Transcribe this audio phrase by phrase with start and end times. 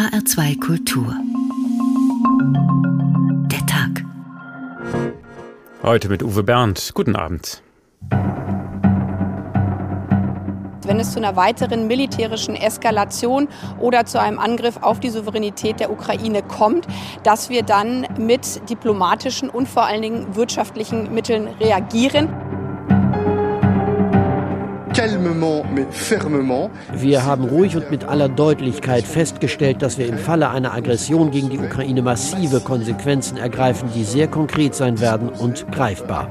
[0.00, 1.14] HR2 Kultur.
[3.50, 4.02] Der Tag.
[5.82, 6.92] Heute mit Uwe Bernd.
[6.94, 7.62] Guten Abend.
[10.86, 13.46] wenn es zu einer weiteren militärischen Eskalation
[13.78, 16.88] oder zu einem Angriff auf die Souveränität der Ukraine kommt,
[17.22, 22.28] dass wir dann mit diplomatischen und vor allen Dingen wirtschaftlichen Mitteln reagieren.
[26.94, 31.50] Wir haben ruhig und mit aller Deutlichkeit festgestellt, dass wir im Falle einer Aggression gegen
[31.50, 36.28] die Ukraine massive Konsequenzen ergreifen, die sehr konkret sein werden und greifbar.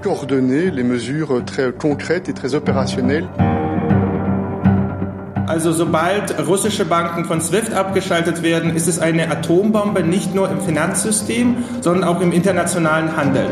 [5.49, 10.61] Also sobald russische Banken von SWIFT abgeschaltet werden, ist es eine Atombombe nicht nur im
[10.61, 13.47] Finanzsystem, sondern auch im internationalen Handel.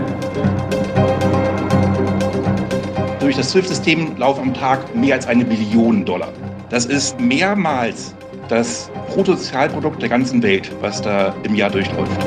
[3.27, 6.29] Durch das SWIFT-System laufen am Tag mehr als eine Billion Dollar.
[6.69, 8.15] Das ist mehrmals
[8.47, 12.25] das Bruttosozialprodukt der ganzen Welt, was da im Jahr durchläuft.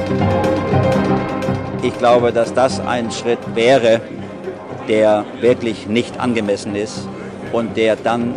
[1.82, 4.02] Ich glaube, dass das ein Schritt wäre,
[4.88, 7.08] der wirklich nicht angemessen ist
[7.50, 8.34] und der dann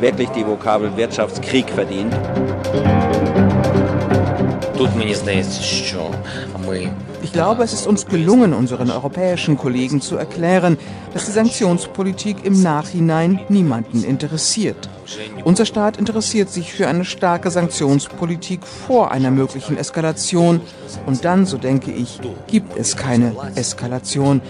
[0.00, 2.14] wirklich die Vokabel Wirtschaftskrieg verdient.
[7.22, 10.76] Ich glaube, es ist uns gelungen, unseren europäischen Kollegen zu erklären,
[11.14, 14.88] dass die Sanktionspolitik im Nachhinein niemanden interessiert.
[15.44, 20.60] Unser Staat interessiert sich für eine starke Sanktionspolitik vor einer möglichen Eskalation.
[21.06, 24.42] Und dann, so denke ich, gibt es keine Eskalation.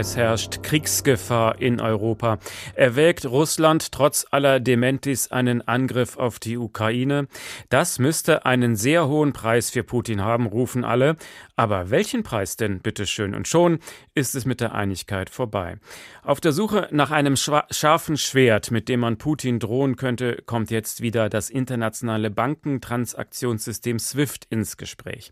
[0.00, 2.38] Es herrscht Kriegsgefahr in Europa.
[2.74, 7.28] Erwägt Russland trotz aller Dementis einen Angriff auf die Ukraine?
[7.68, 11.16] Das müsste einen sehr hohen Preis für Putin haben, rufen alle.
[11.54, 13.34] Aber welchen Preis denn, bitteschön?
[13.34, 13.78] Und schon
[14.14, 15.76] ist es mit der Einigkeit vorbei.
[16.22, 21.02] Auf der Suche nach einem scharfen Schwert, mit dem man Putin drohen könnte, kommt jetzt
[21.02, 25.30] wieder das internationale Bankentransaktionssystem SWIFT ins Gespräch.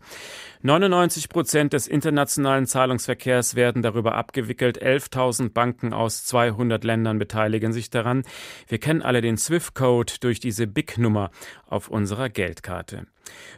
[0.61, 4.58] 99 Prozent des internationalen Zahlungsverkehrs werden darüber abgewickelt.
[4.67, 8.23] 11.000 Banken aus 200 Ländern beteiligen sich daran.
[8.67, 11.31] Wir kennen alle den SWIFT-Code durch diese BIC-Nummer
[11.67, 13.07] auf unserer Geldkarte.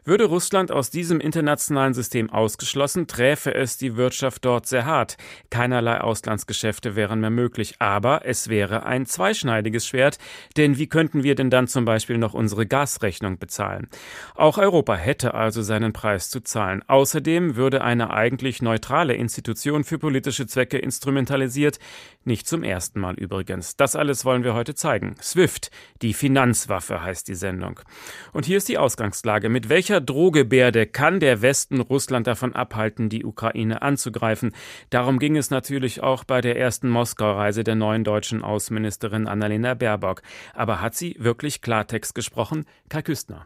[0.03, 5.17] Würde Russland aus diesem internationalen System ausgeschlossen, träfe es die Wirtschaft dort sehr hart.
[5.49, 10.17] Keinerlei Auslandsgeschäfte wären mehr möglich, aber es wäre ein zweischneidiges Schwert,
[10.57, 13.87] denn wie könnten wir denn dann zum Beispiel noch unsere Gasrechnung bezahlen?
[14.35, 16.83] Auch Europa hätte also seinen Preis zu zahlen.
[16.87, 21.79] Außerdem würde eine eigentlich neutrale Institution für politische Zwecke instrumentalisiert,
[22.23, 23.75] nicht zum ersten Mal übrigens.
[23.75, 25.15] Das alles wollen wir heute zeigen.
[25.21, 25.71] SWIFT,
[26.01, 27.79] die Finanzwaffe heißt die Sendung.
[28.31, 29.49] Und hier ist die Ausgangslage.
[29.49, 34.53] Mit welcher Drohgebärde kann der Westen Russland davon abhalten, die Ukraine anzugreifen?
[34.89, 40.21] Darum ging es natürlich auch bei der ersten Moskau-Reise der neuen deutschen Außenministerin Annalena Baerbock.
[40.53, 42.65] Aber hat sie wirklich Klartext gesprochen?
[42.89, 43.45] Kai Küstner.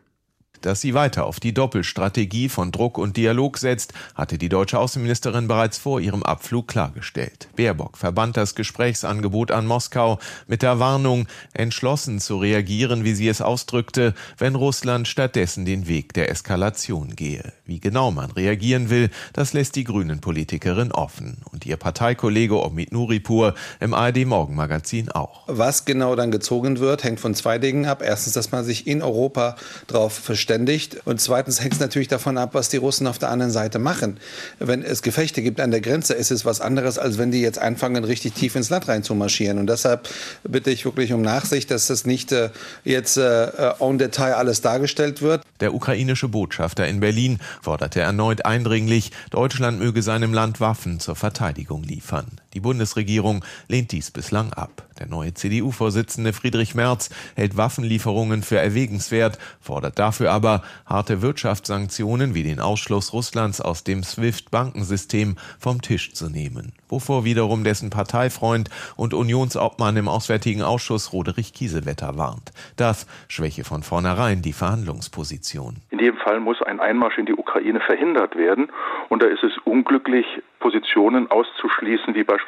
[0.61, 5.47] Dass sie weiter auf die Doppelstrategie von Druck und Dialog setzt, hatte die deutsche Außenministerin
[5.47, 7.49] bereits vor ihrem Abflug klargestellt.
[7.55, 13.41] Baerbock verband das Gesprächsangebot an Moskau mit der Warnung, entschlossen zu reagieren, wie sie es
[13.41, 17.53] ausdrückte, wenn Russland stattdessen den Weg der Eskalation gehe.
[17.65, 21.37] Wie genau man reagieren will, das lässt die Grünen-Politikerin offen.
[21.51, 25.43] Und ihr Parteikollege Omid Nuripur im ARD-Morgenmagazin auch.
[25.47, 28.01] Was genau dann gezogen wird, hängt von zwei Dingen ab.
[28.03, 29.55] Erstens, dass man sich in Europa
[29.87, 30.97] darauf versteht, verständigt.
[31.05, 34.17] Und zweitens hängt es natürlich davon ab, was die Russen auf der anderen Seite machen.
[34.59, 37.57] Wenn es Gefechte gibt an der Grenze, ist es was anderes, als wenn die jetzt
[37.57, 39.57] anfangen, richtig tief ins Land reinzumarschieren.
[39.57, 40.07] Und deshalb
[40.43, 42.49] bitte ich wirklich um Nachsicht, dass das nicht äh,
[42.83, 43.47] jetzt äh,
[43.79, 45.41] en Detail alles dargestellt wird.
[45.61, 51.81] Der ukrainische Botschafter in Berlin forderte erneut eindringlich, Deutschland möge seinem Land Waffen zur Verteidigung
[51.83, 52.27] liefern.
[52.55, 54.83] Die Bundesregierung lehnt dies bislang ab.
[54.97, 62.43] Der neue CDU-Vorsitzende Friedrich Merz hält Waffenlieferungen für erwägenswert, fordert dafür aber harte Wirtschaftssanktionen wie
[62.43, 66.71] den Ausschluss Russlands aus dem SWIFT-Bankensystem vom Tisch zu nehmen.
[66.87, 72.53] Wovor wiederum dessen Parteifreund und Unionsobmann im Auswärtigen Ausschuss Roderich Kiesewetter warnt.
[72.77, 75.75] Das schwäche von vornherein die Verhandlungsposition.
[75.89, 78.69] In jedem Fall muss ein Einmarsch in die Ukraine verhindert werden.
[79.09, 80.25] Und da ist es unglücklich,
[80.59, 82.44] Positionen auszuschließen, wie beispielsweise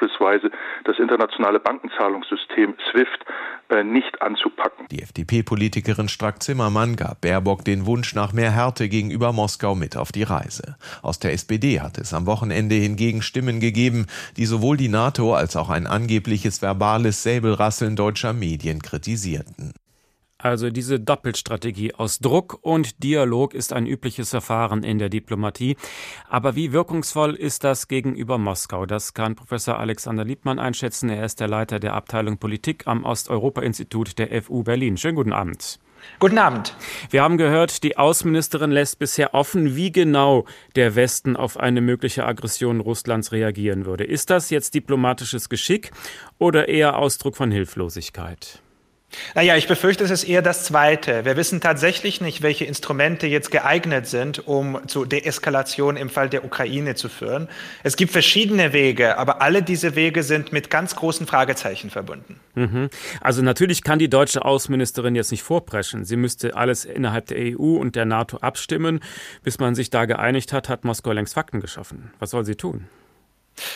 [0.84, 3.26] das internationale Bankenzahlungssystem SWIFT
[3.70, 4.86] äh, nicht anzupacken.
[4.92, 10.24] Die FDP-Politikerin Strack-Zimmermann gab Baerbock den Wunsch nach mehr Härte gegenüber Moskau mit auf die
[10.24, 10.78] Reise.
[11.02, 14.08] Aus der SPD hat es am Wochenende hingegen Stimmen gegeben,
[14.38, 19.74] die sowohl die NATO als auch ein angebliches verbales Säbelrasseln deutscher Medien kritisierten.
[20.40, 25.78] Also diese Doppelstrategie aus Druck und Dialog ist ein übliches Verfahren in der Diplomatie.
[26.30, 28.86] Aber wie wirkungsvoll ist das gegenüber Moskau?
[28.86, 31.10] Das kann Professor Alexander Liebmann einschätzen.
[31.10, 34.98] Er ist der Leiter der Abteilung Politik am Osteuropa-Institut der FU Berlin.
[34.98, 35.80] Schönen guten Abend.
[36.20, 36.76] Guten Abend.
[37.10, 40.46] Wir haben gehört, die Außenministerin lässt bisher offen, wie genau
[40.76, 44.04] der Westen auf eine mögliche Aggression Russlands reagieren würde.
[44.04, 45.92] Ist das jetzt diplomatisches Geschick
[46.38, 48.62] oder eher Ausdruck von Hilflosigkeit?
[49.36, 51.24] Naja, ich befürchte, es ist eher das Zweite.
[51.24, 56.44] Wir wissen tatsächlich nicht, welche Instrumente jetzt geeignet sind, um zu Deeskalation im Fall der
[56.44, 57.48] Ukraine zu führen.
[57.84, 62.40] Es gibt verschiedene Wege, aber alle diese Wege sind mit ganz großen Fragezeichen verbunden.
[62.56, 62.90] Mhm.
[63.22, 66.04] Also natürlich kann die deutsche Außenministerin jetzt nicht vorpreschen.
[66.04, 69.00] Sie müsste alles innerhalb der EU und der NATO abstimmen.
[69.44, 72.12] Bis man sich da geeinigt hat, hat Moskau längst Fakten geschaffen.
[72.20, 72.88] Was soll sie tun?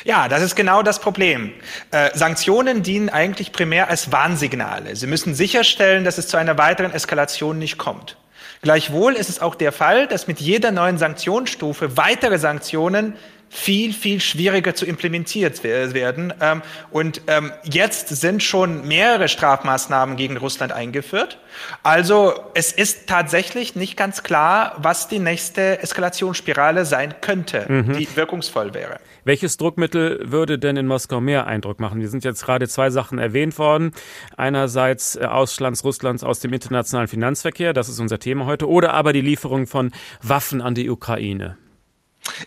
[0.03, 1.53] Ja, das ist genau das Problem.
[1.91, 4.95] Äh, Sanktionen dienen eigentlich primär als Warnsignale.
[4.95, 8.17] Sie müssen sicherstellen, dass es zu einer weiteren Eskalation nicht kommt.
[8.61, 13.15] Gleichwohl ist es auch der Fall, dass mit jeder neuen Sanktionsstufe weitere Sanktionen
[13.49, 16.33] viel, viel schwieriger zu implementiert werden.
[16.39, 21.37] Ähm, und ähm, jetzt sind schon mehrere Strafmaßnahmen gegen Russland eingeführt.
[21.83, 27.97] Also es ist tatsächlich nicht ganz klar, was die nächste Eskalationsspirale sein könnte, mhm.
[27.97, 28.99] die wirkungsvoll wäre.
[29.23, 32.01] Welches Druckmittel würde denn in Moskau mehr Eindruck machen?
[32.01, 33.91] Wir sind jetzt gerade zwei Sachen erwähnt worden.
[34.35, 39.13] Einerseits äh, Ausschlands Russlands aus dem internationalen Finanzverkehr, das ist unser Thema heute, oder aber
[39.13, 39.91] die Lieferung von
[40.21, 41.57] Waffen an die Ukraine.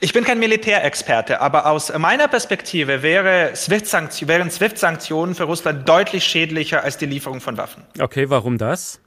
[0.01, 6.25] Ich bin kein Militärexperte, aber aus meiner Perspektive wäre SWIFT wären SWIFT-Sanktionen für Russland deutlich
[6.25, 7.85] schädlicher als die Lieferung von Waffen.
[7.99, 9.01] Okay, warum das?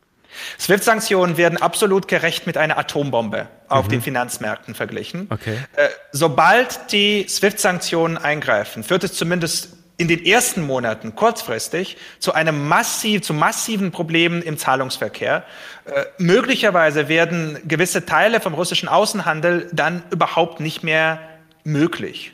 [0.60, 3.92] SWIFT-Sanktionen werden absolut gerecht mit einer Atombombe auf mhm.
[3.92, 5.28] den Finanzmärkten verglichen.
[5.30, 5.58] Okay.
[5.76, 12.68] Äh, sobald die SWIFT-Sanktionen eingreifen, führt es zumindest in den ersten Monaten kurzfristig zu einem
[12.68, 15.44] massiv, zu massiven Problemen im Zahlungsverkehr.
[15.86, 21.20] Äh, möglicherweise werden gewisse Teile vom russischen Außenhandel dann überhaupt nicht mehr
[21.64, 22.34] möglich.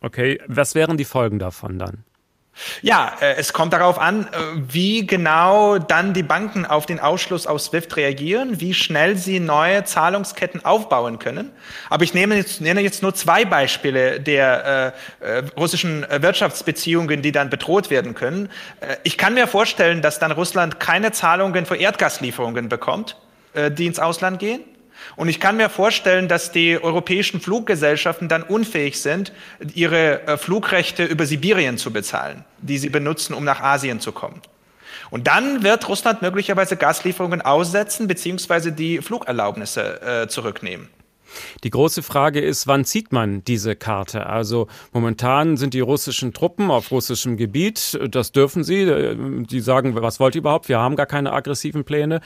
[0.00, 2.04] Okay, was wären die Folgen davon dann?
[2.82, 4.36] Ja, äh, es kommt darauf an, äh,
[4.68, 9.84] wie genau dann die Banken auf den Ausschluss aus SWIFT reagieren, wie schnell sie neue
[9.84, 11.50] Zahlungsketten aufbauen können.
[11.88, 17.32] Aber ich nehme jetzt, nenne jetzt nur zwei Beispiele der äh, äh, russischen Wirtschaftsbeziehungen, die
[17.32, 18.50] dann bedroht werden können.
[19.02, 23.16] Ich kann mir vorstellen, dass dann Russland keine Zahlungen für Erdgaslieferungen bekommt,
[23.54, 24.62] die ins Ausland gehen.
[25.16, 29.32] Und ich kann mir vorstellen, dass die europäischen Fluggesellschaften dann unfähig sind,
[29.74, 34.40] ihre äh, Flugrechte über Sibirien zu bezahlen, die sie benutzen, um nach Asien zu kommen.
[35.10, 38.70] Und dann wird Russland möglicherweise Gaslieferungen aussetzen bzw.
[38.70, 40.88] die Flugerlaubnisse äh, zurücknehmen.
[41.64, 44.26] Die große Frage ist, wann zieht man diese Karte?
[44.26, 49.46] Also momentan sind die russischen Truppen auf russischem Gebiet, das dürfen sie.
[49.48, 50.68] Die sagen, was wollt ihr überhaupt?
[50.68, 52.20] Wir haben gar keine aggressiven Pläne.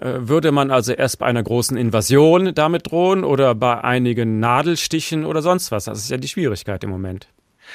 [0.00, 5.24] Äh, würde man also erst bei einer großen Invasion damit drohen oder bei einigen Nadelstichen
[5.24, 5.84] oder sonst was?
[5.84, 7.28] Das ist ja die Schwierigkeit im Moment.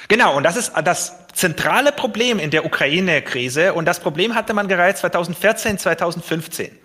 [0.08, 3.74] Genau, und das ist das zentrale Problem in der Ukraine-Krise.
[3.74, 6.83] Und das Problem hatte man bereits 2014, 2015.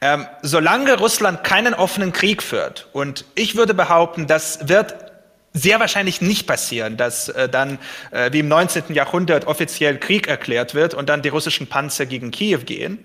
[0.00, 4.94] Ähm, solange Russland keinen offenen Krieg führt, und ich würde behaupten, das wird
[5.52, 7.78] sehr wahrscheinlich nicht passieren, dass äh, dann
[8.10, 8.94] äh, wie im 19.
[8.94, 13.04] Jahrhundert offiziell Krieg erklärt wird und dann die russischen Panzer gegen Kiew gehen,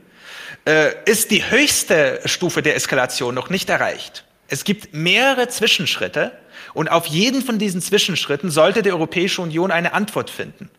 [0.66, 4.26] äh, ist die höchste Stufe der Eskalation noch nicht erreicht.
[4.48, 6.34] Es gibt mehrere Zwischenschritte
[6.74, 10.70] und auf jeden von diesen Zwischenschritten sollte die Europäische Union eine Antwort finden.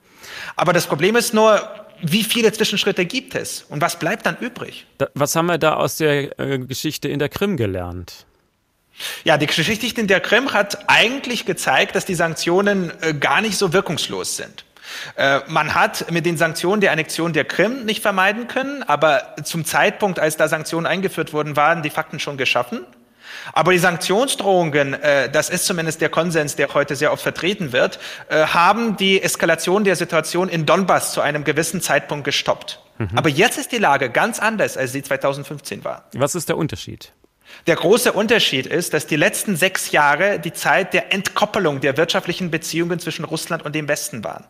[0.57, 4.87] Aber das Problem ist nur, wie viele Zwischenschritte gibt es und was bleibt dann übrig?
[5.15, 8.27] was haben wir da aus der äh, Geschichte in der Krim gelernt?
[9.25, 13.57] Ja, die Geschichte in der Krim hat eigentlich gezeigt, dass die Sanktionen äh, gar nicht
[13.57, 14.65] so wirkungslos sind.
[15.17, 19.65] Äh, man hat mit den Sanktionen der Annexion der Krim nicht vermeiden können, aber zum
[19.65, 22.85] Zeitpunkt, als da Sanktionen eingeführt wurden, waren die Fakten schon geschaffen.
[23.53, 27.99] Aber die Sanktionsdrohungen, äh, das ist zumindest der Konsens, der heute sehr oft vertreten wird,
[28.29, 32.81] äh, haben die Eskalation der Situation in Donbass zu einem gewissen Zeitpunkt gestoppt.
[32.99, 33.09] Mhm.
[33.15, 36.05] Aber jetzt ist die Lage ganz anders, als sie 2015 war.
[36.15, 37.13] Was ist der Unterschied?
[37.67, 42.51] Der große Unterschied ist, dass die letzten sechs Jahre die Zeit der Entkoppelung der wirtschaftlichen
[42.51, 44.45] Beziehungen zwischen Russland und dem Westen waren.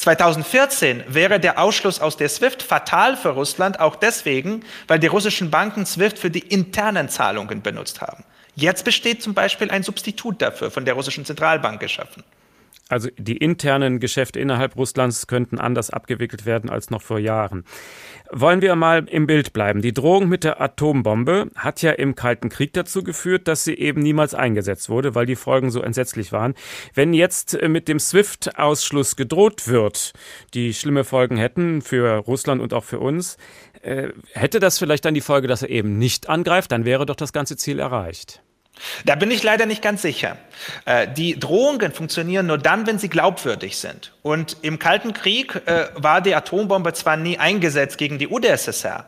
[0.00, 5.50] 2014 wäre der Ausschluss aus der SWIFT fatal für Russland, auch deswegen, weil die russischen
[5.50, 8.24] Banken SWIFT für die internen Zahlungen benutzt haben.
[8.54, 12.24] Jetzt besteht zum Beispiel ein Substitut dafür von der russischen Zentralbank geschaffen.
[12.88, 17.66] Also die internen Geschäfte innerhalb Russlands könnten anders abgewickelt werden als noch vor Jahren.
[18.32, 19.82] Wollen wir mal im Bild bleiben.
[19.82, 24.02] Die Drohung mit der Atombombe hat ja im Kalten Krieg dazu geführt, dass sie eben
[24.02, 26.54] niemals eingesetzt wurde, weil die Folgen so entsetzlich waren.
[26.94, 30.12] Wenn jetzt äh, mit dem SWIFT-Ausschluss gedroht wird,
[30.54, 33.36] die schlimme Folgen hätten für Russland und auch für uns,
[33.82, 37.16] äh, hätte das vielleicht dann die Folge, dass er eben nicht angreift, dann wäre doch
[37.16, 38.42] das ganze Ziel erreicht.
[39.04, 40.36] Da bin ich leider nicht ganz sicher.
[40.84, 44.12] Äh, die Drohungen funktionieren nur dann, wenn sie glaubwürdig sind.
[44.22, 49.06] Und im Kalten Krieg äh, war die Atombombe zwar nie eingesetzt gegen die UdSSR,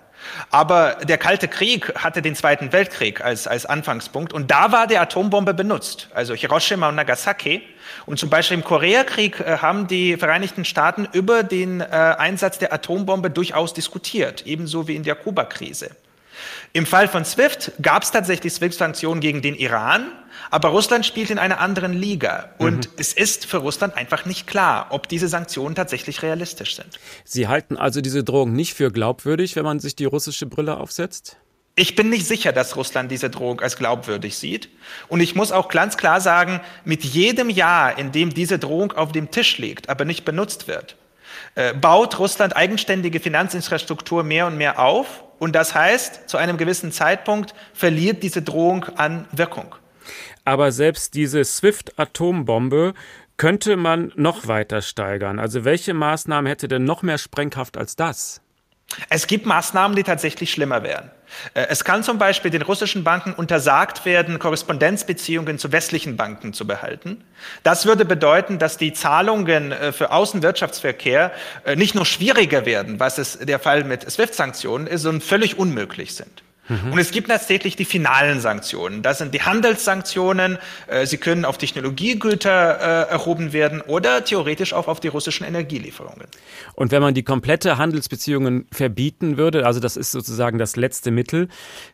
[0.50, 4.96] aber der Kalte Krieg hatte den Zweiten Weltkrieg als, als Anfangspunkt und da war die
[4.96, 6.08] Atombombe benutzt.
[6.14, 7.62] Also Hiroshima und Nagasaki.
[8.06, 13.30] Und zum Beispiel im Koreakrieg äh, haben die Vereinigten Staaten über den Einsatz der Atombombe
[13.30, 15.90] durchaus diskutiert, ebenso wie in der Kuba-Krise.
[16.72, 20.10] Im Fall von SWIFT gab es tatsächlich SWIFT-Sanktionen gegen den Iran,
[20.50, 22.50] aber Russland spielt in einer anderen Liga.
[22.58, 22.92] Und mhm.
[22.98, 26.98] es ist für Russland einfach nicht klar, ob diese Sanktionen tatsächlich realistisch sind.
[27.24, 31.36] Sie halten also diese Drohung nicht für glaubwürdig, wenn man sich die russische Brille aufsetzt?
[31.74, 34.68] Ich bin nicht sicher, dass Russland diese Drohung als glaubwürdig sieht.
[35.08, 39.12] Und ich muss auch ganz klar sagen, mit jedem Jahr, in dem diese Drohung auf
[39.12, 40.96] dem Tisch liegt, aber nicht benutzt wird,
[41.54, 46.92] äh, baut Russland eigenständige Finanzinfrastruktur mehr und mehr auf und das heißt, zu einem gewissen
[46.92, 49.74] Zeitpunkt verliert diese Drohung an Wirkung.
[50.44, 52.94] Aber selbst diese SWIFT-Atombombe
[53.38, 55.40] könnte man noch weiter steigern.
[55.40, 58.40] Also welche Maßnahmen hätte denn noch mehr Sprengkraft als das?
[59.08, 61.10] Es gibt Maßnahmen, die tatsächlich schlimmer wären.
[61.54, 66.66] Äh, es kann zum Beispiel den russischen Banken untersagt werden, Korrespondenzbeziehungen zu westlichen Banken zu
[66.66, 67.24] behalten.
[67.62, 71.32] Das würde bedeuten, dass die Zahlungen äh, für Außenwirtschaftsverkehr
[71.64, 76.14] äh, nicht nur schwieriger werden, was es der Fall mit SWIFT-Sanktionen ist, sondern völlig unmöglich
[76.14, 76.42] sind.
[76.68, 79.02] Und es gibt tatsächlich die finalen Sanktionen.
[79.02, 80.58] Das sind die Handelssanktionen.
[80.86, 86.26] Äh, sie können auf Technologiegüter äh, erhoben werden oder theoretisch auch auf die russischen Energielieferungen.
[86.74, 91.48] Und wenn man die komplette Handelsbeziehungen verbieten würde, also das ist sozusagen das letzte Mittel,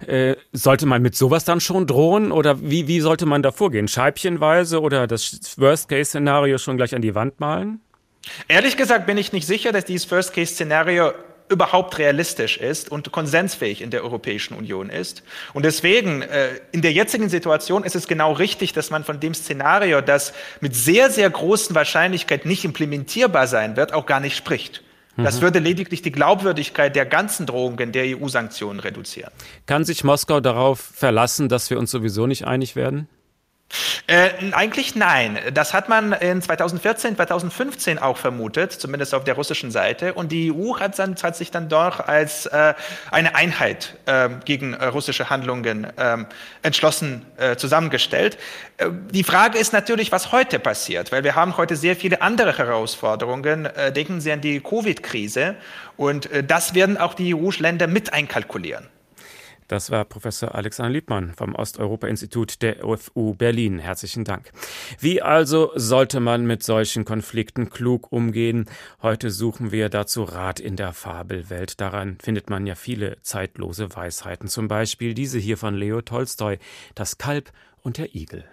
[0.06, 3.88] äh, sollte man mit sowas dann schon drohen oder wie, wie sollte man da vorgehen?
[3.88, 7.80] Scheibchenweise oder das Worst-Case-Szenario schon gleich an die Wand malen?
[8.48, 11.12] Ehrlich gesagt bin ich nicht sicher, dass dieses First-Case-Szenario
[11.48, 15.22] überhaupt realistisch ist und konsensfähig in der Europäischen Union ist.
[15.54, 19.34] Und deswegen, äh, in der jetzigen Situation ist es genau richtig, dass man von dem
[19.34, 24.82] Szenario, das mit sehr, sehr großen Wahrscheinlichkeit nicht implementierbar sein wird, auch gar nicht spricht.
[25.16, 25.42] Das mhm.
[25.42, 29.32] würde lediglich die Glaubwürdigkeit der ganzen Drohungen der EU-Sanktionen reduzieren.
[29.66, 33.08] Kann sich Moskau darauf verlassen, dass wir uns sowieso nicht einig werden?
[34.06, 35.38] Äh, eigentlich nein.
[35.52, 40.14] Das hat man in 2014, 2015 auch vermutet, zumindest auf der russischen Seite.
[40.14, 42.72] Und die EU hat, dann, hat sich dann doch als äh,
[43.10, 46.26] eine Einheit äh, gegen äh, russische Handlungen ähm,
[46.62, 48.38] entschlossen äh, zusammengestellt.
[48.78, 52.56] Äh, die Frage ist natürlich, was heute passiert, weil wir haben heute sehr viele andere
[52.56, 53.68] Herausforderungen.
[53.94, 55.56] denken Sie an die Covid-Krise.
[55.96, 58.86] Und das werden auch die EU-Länder mit einkalkulieren.
[59.68, 63.78] Das war Professor Alexander Liebmann vom Osteuropa-Institut der OFU Berlin.
[63.78, 64.50] Herzlichen Dank.
[64.98, 68.64] Wie also sollte man mit solchen Konflikten klug umgehen?
[69.02, 71.82] Heute suchen wir dazu Rat in der Fabelwelt.
[71.82, 74.48] Daran findet man ja viele zeitlose Weisheiten.
[74.48, 76.58] Zum Beispiel diese hier von Leo Tolstoi.
[76.94, 78.44] Das Kalb und der Igel.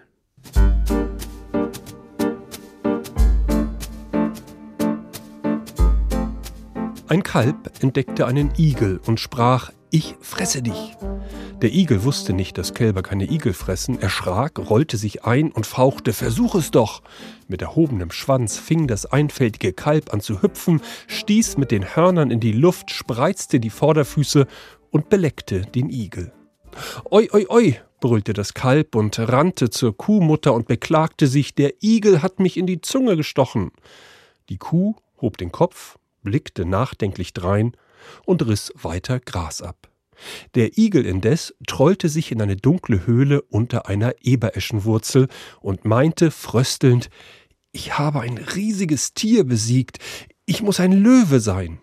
[7.07, 10.95] Ein Kalb entdeckte einen Igel und sprach, ich fresse dich.
[11.61, 16.13] Der Igel wusste nicht, dass Kälber keine Igel fressen, erschrak, rollte sich ein und fauchte,
[16.13, 17.01] versuch es doch.
[17.47, 22.39] Mit erhobenem Schwanz fing das einfältige Kalb an zu hüpfen, stieß mit den Hörnern in
[22.39, 24.47] die Luft, spreizte die Vorderfüße
[24.91, 26.33] und beleckte den Igel.
[27.09, 32.21] Oi, oi, oi, brüllte das Kalb und rannte zur Kuhmutter und beklagte sich, der Igel
[32.21, 33.71] hat mich in die Zunge gestochen.
[34.49, 37.75] Die Kuh hob den Kopf, blickte nachdenklich drein
[38.25, 39.89] und riss weiter Gras ab.
[40.55, 45.27] Der Igel indes trollte sich in eine dunkle Höhle unter einer Ebereschenwurzel
[45.61, 47.09] und meinte fröstelnd
[47.71, 49.99] Ich habe ein riesiges Tier besiegt,
[50.45, 51.79] ich muss ein Löwe sein.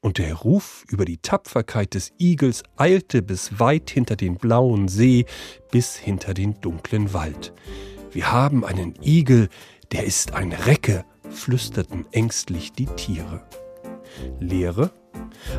[0.00, 5.24] Und der Ruf über die Tapferkeit des Igels eilte bis weit hinter den blauen See,
[5.70, 7.54] bis hinter den dunklen Wald.
[8.12, 9.48] Wir haben einen Igel,
[9.92, 13.48] der ist ein Recke, flüsterten ängstlich die Tiere.
[14.40, 14.92] Lehre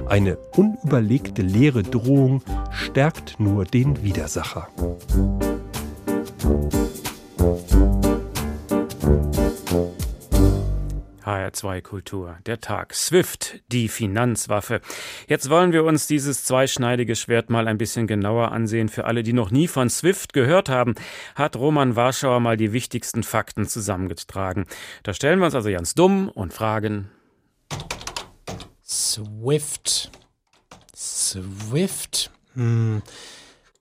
[0.07, 4.67] eine unüberlegte leere Drohung stärkt nur den Widersacher.
[11.25, 12.93] HR2 Kultur, der Tag.
[12.93, 14.81] SWIFT, die Finanzwaffe.
[15.27, 18.89] Jetzt wollen wir uns dieses zweischneidige Schwert mal ein bisschen genauer ansehen.
[18.89, 20.93] Für alle, die noch nie von SWIFT gehört haben,
[21.33, 24.65] hat Roman Warschauer mal die wichtigsten Fakten zusammengetragen.
[25.03, 27.09] Da stellen wir uns also ganz dumm und fragen.
[28.87, 30.11] SWIFT.
[30.95, 32.29] SWIFT.
[32.53, 33.01] Hm.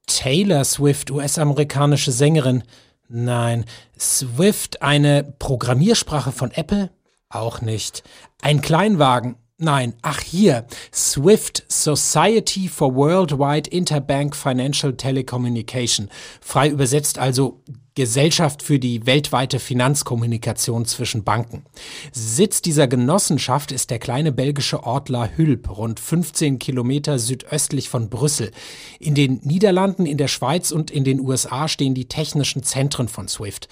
[0.07, 2.65] Taylor Swift, US-amerikanische Sängerin.
[3.09, 3.67] Nein.
[3.99, 6.91] Swift, eine Programmiersprache von Apple?
[7.29, 8.03] Auch nicht.
[8.41, 9.37] Ein Kleinwagen?
[9.59, 16.11] Nein, ach hier, SWIFT, Society for Worldwide Interbank Financial Telecommunication.
[16.41, 17.63] Frei übersetzt also
[17.95, 21.65] Gesellschaft für die weltweite Finanzkommunikation zwischen Banken.
[22.11, 28.11] Sitz dieser Genossenschaft ist der kleine belgische Ort La Hulpe, rund 15 Kilometer südöstlich von
[28.11, 28.51] Brüssel.
[28.99, 33.29] In den Niederlanden, in der Schweiz und in den USA stehen die technischen Zentren von
[33.29, 33.69] SWIFT.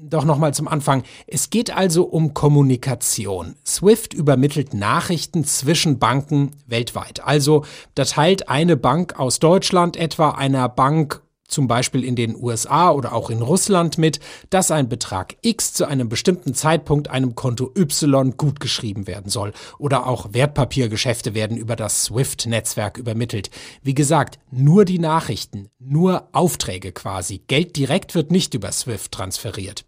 [0.00, 1.02] Doch nochmal zum Anfang.
[1.26, 3.56] Es geht also um Kommunikation.
[3.66, 7.24] SWIFT übermittelt Nachrichten zwischen Banken weltweit.
[7.24, 7.64] Also
[7.96, 13.12] da teilt eine Bank aus Deutschland etwa einer Bank zum Beispiel in den USA oder
[13.12, 18.36] auch in Russland mit, dass ein Betrag X zu einem bestimmten Zeitpunkt einem Konto Y
[18.36, 19.52] gutgeschrieben werden soll.
[19.78, 23.50] Oder auch Wertpapiergeschäfte werden über das SWIFT-Netzwerk übermittelt.
[23.82, 27.42] Wie gesagt, nur die Nachrichten, nur Aufträge quasi.
[27.46, 29.87] Geld direkt wird nicht über SWIFT transferiert.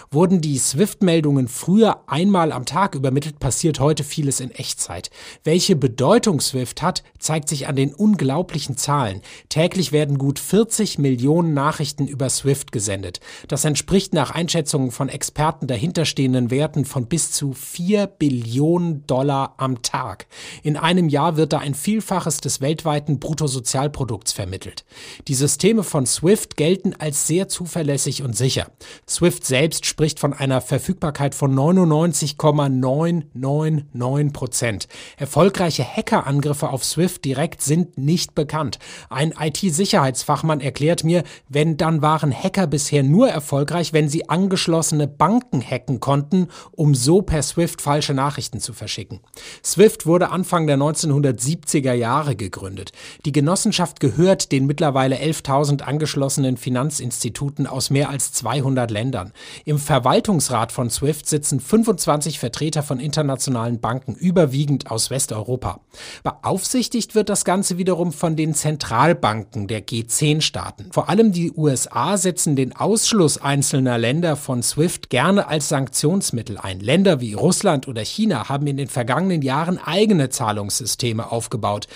[0.13, 5.09] Wurden die SWIFT-Meldungen früher einmal am Tag übermittelt, passiert heute vieles in Echtzeit.
[5.45, 9.21] Welche Bedeutung SWIFT hat, zeigt sich an den unglaublichen Zahlen.
[9.47, 13.21] Täglich werden gut 40 Millionen Nachrichten über SWIFT gesendet.
[13.47, 19.81] Das entspricht nach Einschätzungen von Experten dahinterstehenden Werten von bis zu 4 Billionen Dollar am
[19.81, 20.27] Tag.
[20.61, 24.83] In einem Jahr wird da ein Vielfaches des weltweiten Bruttosozialprodukts vermittelt.
[25.29, 28.71] Die Systeme von SWIFT gelten als sehr zuverlässig und sicher.
[29.07, 34.87] SWIFT selbst spricht von einer Verfügbarkeit von 99,999 Prozent.
[35.17, 38.79] Erfolgreiche Hackerangriffe auf SWIFT direkt sind nicht bekannt.
[39.11, 45.61] Ein IT-Sicherheitsfachmann erklärt mir, wenn dann waren Hacker bisher nur erfolgreich, wenn sie angeschlossene Banken
[45.61, 49.19] hacken konnten, um so per SWIFT falsche Nachrichten zu verschicken.
[49.63, 52.91] SWIFT wurde Anfang der 1970er Jahre gegründet.
[53.25, 59.31] Die Genossenschaft gehört den mittlerweile 11.000 angeschlossenen Finanzinstituten aus mehr als 200 Ländern.
[59.63, 65.81] Im Verwaltungsrat von SWIFT sitzen 25 Vertreter von internationalen Banken, überwiegend aus Westeuropa.
[66.23, 70.93] Beaufsichtigt wird das Ganze wiederum von den Zentralbanken der G10-Staaten.
[70.93, 76.79] Vor allem die USA setzen den Ausschluss einzelner Länder von SWIFT gerne als Sanktionsmittel ein.
[76.79, 81.87] Länder wie Russland oder China haben in den vergangenen Jahren eigene Zahlungssysteme aufgebaut,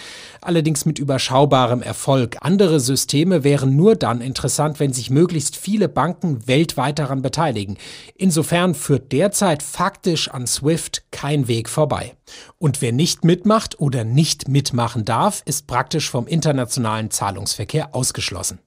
[0.46, 2.38] allerdings mit überschaubarem Erfolg.
[2.42, 7.78] Andere Systeme wären nur dann interessant, wenn sich möglichst viele Banken weltweit daran beteiligen.
[8.16, 12.16] Insofern führt derzeit faktisch an SWIFT kein Weg vorbei.
[12.58, 18.60] Und wer nicht mitmacht oder nicht mitmachen darf, ist praktisch vom internationalen Zahlungsverkehr ausgeschlossen.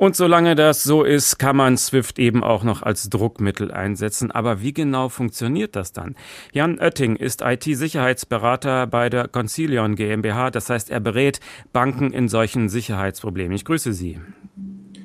[0.00, 4.30] Und solange das so ist, kann man SWIFT eben auch noch als Druckmittel einsetzen.
[4.30, 6.16] Aber wie genau funktioniert das dann?
[6.54, 10.52] Jan Oetting ist IT-Sicherheitsberater bei der Concilion GmbH.
[10.52, 11.40] Das heißt, er berät
[11.74, 13.52] Banken in solchen Sicherheitsproblemen.
[13.52, 14.18] Ich grüße Sie.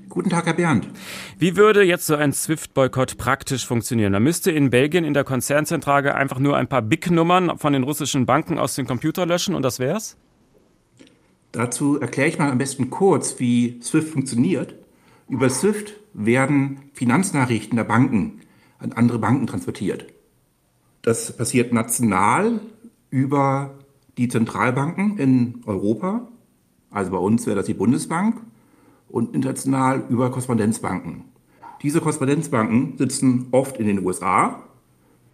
[0.07, 0.87] Guten Tag, Herr Bernd.
[1.37, 4.13] Wie würde jetzt so ein SWIFT-Boykott praktisch funktionieren?
[4.13, 8.25] Da müsste in Belgien in der Konzernzentrale einfach nur ein paar BIC-Nummern von den russischen
[8.25, 10.15] Banken aus dem Computer löschen und das wär's?
[11.51, 14.75] Dazu erkläre ich mal am besten kurz, wie SWIFT funktioniert.
[15.27, 18.41] Über SWIFT werden Finanznachrichten der Banken
[18.77, 20.05] an andere Banken transportiert.
[21.01, 22.61] Das passiert national
[23.09, 23.75] über
[24.17, 26.27] die Zentralbanken in Europa.
[26.91, 28.39] Also bei uns wäre das die Bundesbank
[29.09, 31.25] und international über Korrespondenzbanken.
[31.81, 34.63] Diese Korrespondenzbanken sitzen oft in den USA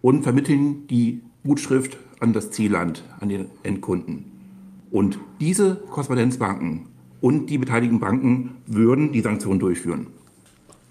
[0.00, 4.24] und vermitteln die Gutschrift an das Zielland, an den Endkunden.
[4.90, 6.86] Und diese Korrespondenzbanken
[7.22, 10.08] und die beteiligten Banken würden die Sanktionen durchführen.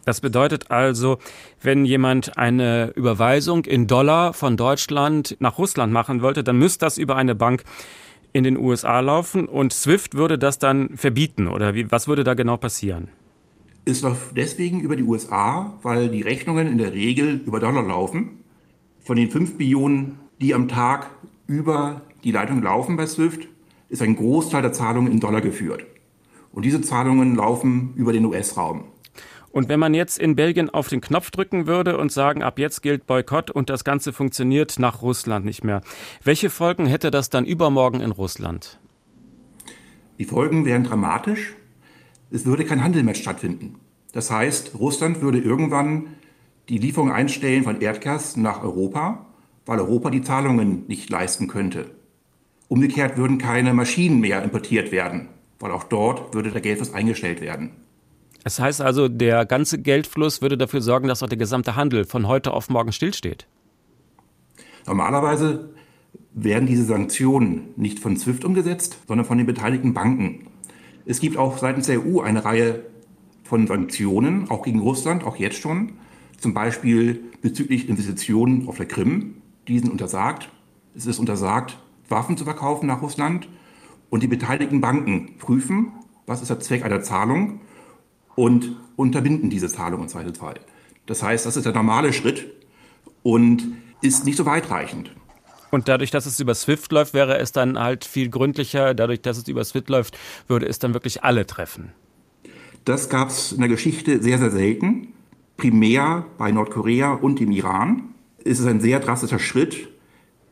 [0.05, 1.19] Das bedeutet also,
[1.61, 6.97] wenn jemand eine Überweisung in Dollar von Deutschland nach Russland machen wollte, dann müsste das
[6.97, 7.63] über eine Bank
[8.33, 12.33] in den USA laufen und SWIFT würde das dann verbieten oder wie, was würde da
[12.33, 13.09] genau passieren?
[13.83, 18.39] Es läuft deswegen über die USA, weil die Rechnungen in der Regel über Dollar laufen.
[19.01, 21.09] Von den 5 Billionen, die am Tag
[21.47, 23.47] über die Leitung laufen bei SWIFT,
[23.89, 25.85] ist ein Großteil der Zahlungen in Dollar geführt.
[26.51, 28.85] Und diese Zahlungen laufen über den US-Raum.
[29.51, 32.81] Und wenn man jetzt in Belgien auf den Knopf drücken würde und sagen, ab jetzt
[32.81, 35.81] gilt Boykott und das Ganze funktioniert nach Russland nicht mehr,
[36.23, 38.79] welche Folgen hätte das dann übermorgen in Russland?
[40.19, 41.55] Die Folgen wären dramatisch.
[42.29, 43.75] Es würde kein Handel mehr stattfinden.
[44.13, 46.07] Das heißt, Russland würde irgendwann
[46.69, 49.25] die Lieferung einstellen von Erdgas nach Europa
[49.65, 51.91] weil Europa die Zahlungen nicht leisten könnte.
[52.67, 55.29] Umgekehrt würden keine Maschinen mehr importiert werden,
[55.61, 57.71] weil auch dort würde der Geldfluss eingestellt werden.
[58.43, 62.27] Das heißt also, der ganze Geldfluss würde dafür sorgen, dass auch der gesamte Handel von
[62.27, 63.45] heute auf morgen stillsteht.
[64.87, 65.69] Normalerweise
[66.33, 70.47] werden diese Sanktionen nicht von SWIFT umgesetzt, sondern von den beteiligten Banken.
[71.05, 72.85] Es gibt auch seitens der EU eine Reihe
[73.43, 75.93] von Sanktionen, auch gegen Russland, auch jetzt schon.
[76.39, 79.35] Zum Beispiel bezüglich Investitionen auf der Krim.
[79.67, 80.49] Die sind untersagt.
[80.95, 81.77] Es ist untersagt,
[82.09, 83.47] Waffen zu verkaufen nach Russland.
[84.11, 85.93] Und die beteiligten Banken prüfen,
[86.27, 87.61] was ist der Zweck einer Zahlung
[88.35, 90.59] und unterbinden diese Zahlung im Zweifelsfall.
[91.05, 92.45] Das heißt, das ist der normale Schritt
[93.23, 93.63] und
[94.01, 95.15] ist nicht so weitreichend.
[95.71, 98.93] Und dadurch, dass es über SWIFT läuft, wäre es dann halt viel gründlicher.
[98.93, 101.93] Dadurch, dass es über SWIFT läuft, würde es dann wirklich alle treffen.
[102.83, 105.13] Das gab es in der Geschichte sehr, sehr selten.
[105.55, 108.09] Primär bei Nordkorea und dem Iran.
[108.43, 109.87] ist Es ein sehr drastischer Schritt.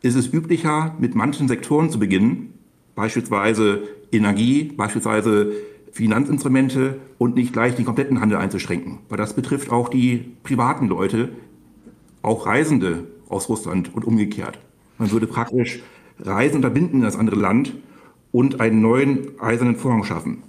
[0.02, 2.54] Ist Es üblicher, mit manchen Sektoren zu beginnen,
[3.00, 5.54] beispielsweise Energie, beispielsweise
[5.94, 9.00] Finanzinstrumente und nicht gleich den kompletten Handel einzuschränken.
[9.08, 11.30] Weil das betrifft auch die privaten Leute,
[12.22, 14.60] auch Reisende aus Russland und umgekehrt.
[14.98, 15.80] Man würde praktisch
[16.20, 17.74] Reisen unterbinden in das andere Land
[18.34, 20.44] und einen neuen eisernen Vorhang schaffen.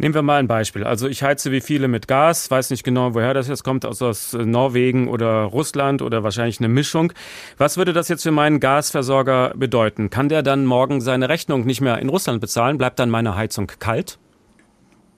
[0.00, 0.84] Nehmen wir mal ein Beispiel.
[0.84, 4.06] Also ich heize wie viele mit Gas, weiß nicht genau, woher das jetzt kommt, also
[4.06, 7.12] aus Norwegen oder Russland oder wahrscheinlich eine Mischung.
[7.56, 10.08] Was würde das jetzt für meinen Gasversorger bedeuten?
[10.08, 12.78] Kann der dann morgen seine Rechnung nicht mehr in Russland bezahlen?
[12.78, 14.20] Bleibt dann meine Heizung kalt?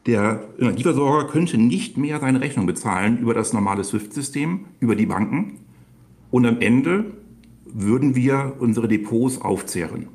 [0.07, 5.59] Der Energieversorger könnte nicht mehr seine Rechnung bezahlen über das normale SWIFT-System, über die Banken.
[6.31, 7.05] Und am Ende
[7.67, 10.09] würden wir unsere Depots aufzehren.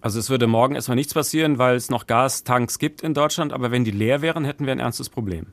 [0.00, 3.70] Also es würde morgen erstmal nichts passieren, weil es noch Gastanks gibt in Deutschland, aber
[3.70, 5.46] wenn die leer wären, hätten wir ein ernstes Problem.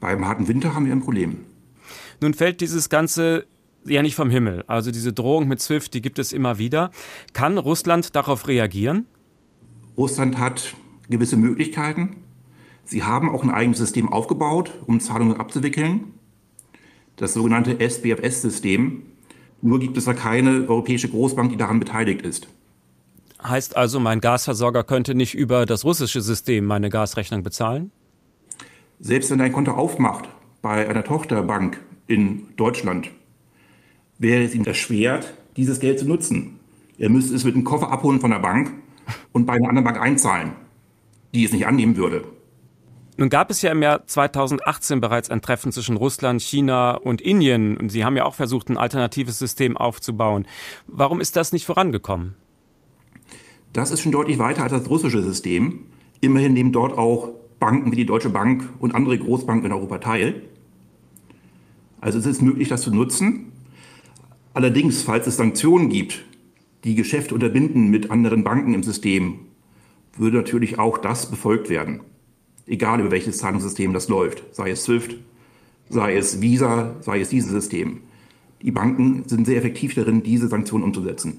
[0.00, 1.38] Beim harten Winter haben wir ein Problem.
[2.20, 3.46] Nun fällt dieses Ganze
[3.84, 4.64] ja nicht vom Himmel.
[4.66, 6.90] Also diese Drohung mit SWIFT, die gibt es immer wieder.
[7.32, 9.06] Kann Russland darauf reagieren?
[9.96, 10.74] Russland hat
[11.08, 12.16] gewisse Möglichkeiten.
[12.84, 16.12] Sie haben auch ein eigenes System aufgebaut, um Zahlungen abzuwickeln.
[17.16, 19.02] Das sogenannte SBFS-System
[19.62, 22.48] nur gibt es da keine europäische Großbank, die daran beteiligt ist.
[23.42, 27.92] Heißt also, mein Gasversorger könnte nicht über das russische System meine Gasrechnung bezahlen?
[28.98, 30.28] Selbst wenn er ein Konto aufmacht
[30.62, 33.10] bei einer Tochterbank in Deutschland,
[34.18, 36.58] wäre es ihm erschwert, dieses Geld zu nutzen.
[36.98, 38.72] Er müsste es mit einem Koffer abholen von der Bank
[39.32, 40.52] und bei einer anderen Bank einzahlen,
[41.34, 42.24] die es nicht annehmen würde.
[43.18, 47.76] Nun gab es ja im Jahr 2018 bereits ein Treffen zwischen Russland, China und Indien.
[47.76, 50.46] Und Sie haben ja auch versucht, ein alternatives System aufzubauen.
[50.86, 52.34] Warum ist das nicht vorangekommen?
[53.72, 55.80] Das ist schon deutlich weiter als das russische System.
[56.20, 60.42] Immerhin nehmen dort auch Banken wie die Deutsche Bank und andere Großbanken in Europa teil.
[62.00, 63.52] Also es ist möglich, das zu nutzen.
[64.54, 66.24] Allerdings, falls es Sanktionen gibt,
[66.84, 69.40] die Geschäfte unterbinden mit anderen Banken im System,
[70.16, 72.00] würde natürlich auch das befolgt werden
[72.66, 75.16] egal über welches Zahlungssystem das läuft, sei es SWIFT,
[75.88, 78.00] sei es Visa, sei es dieses System.
[78.62, 81.38] Die Banken sind sehr effektiv darin, diese Sanktionen umzusetzen.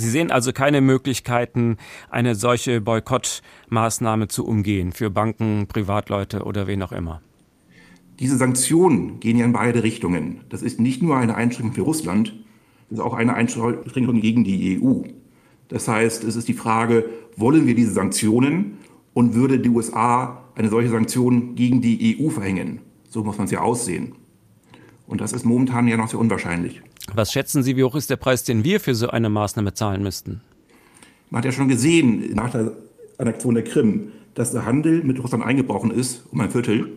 [0.00, 1.76] Sie sehen also keine Möglichkeiten,
[2.08, 7.20] eine solche Boykottmaßnahme zu umgehen für Banken, Privatleute oder wen auch immer.
[8.18, 10.40] Diese Sanktionen gehen ja in beide Richtungen.
[10.48, 12.34] Das ist nicht nur eine Einschränkung für Russland,
[12.88, 15.02] das ist auch eine Einschränkung gegen die EU.
[15.68, 17.04] Das heißt, es ist die Frage,
[17.36, 18.78] wollen wir diese Sanktionen
[19.12, 22.80] und würde die USA eine solche Sanktion gegen die EU verhängen.
[23.08, 24.14] So muss man es ja aussehen.
[25.06, 26.82] Und das ist momentan ja noch sehr unwahrscheinlich.
[27.14, 30.02] Was schätzen Sie, wie hoch ist der Preis, den wir für so eine Maßnahme zahlen
[30.02, 30.40] müssten?
[31.30, 32.72] Man hat ja schon gesehen, nach der
[33.18, 36.92] Annexion der Krim, dass der Handel mit Russland eingebrochen ist, um ein Viertel.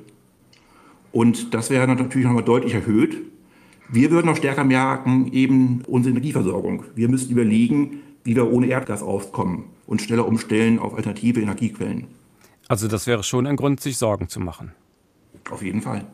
[1.12, 3.18] Und das wäre natürlich nochmal deutlich erhöht.
[3.90, 6.84] Wir würden noch stärker merken, eben unsere Energieversorgung.
[6.96, 12.08] Wir müssten überlegen, wie wir ohne Erdgas auskommen und schneller umstellen auf alternative Energiequellen.
[12.68, 14.72] Also das wäre schon ein Grund, sich Sorgen zu machen.
[15.52, 16.06] Auf jeden Fall.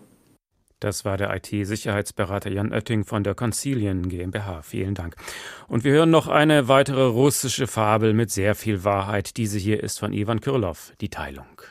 [0.79, 4.61] Das war der IT-Sicherheitsberater Jan Oetting von der Concilien GmbH.
[4.61, 5.17] Vielen Dank.
[5.67, 9.35] Und wir hören noch eine weitere russische Fabel mit sehr viel Wahrheit.
[9.35, 11.61] Diese hier ist von Ivan Kyrlov, die Teilung.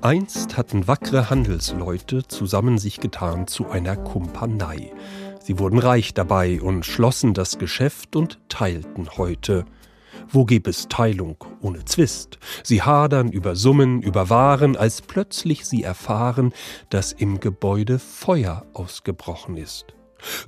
[0.00, 4.92] Einst hatten wackere Handelsleute zusammen sich getan zu einer Kumpanei.
[5.40, 9.64] Sie wurden reich dabei und schlossen das Geschäft und teilten heute.
[10.28, 12.38] Wo gäb es Teilung ohne Zwist?
[12.62, 16.52] Sie hadern über Summen, über Waren, als plötzlich sie erfahren,
[16.90, 19.86] dass im Gebäude Feuer ausgebrochen ist.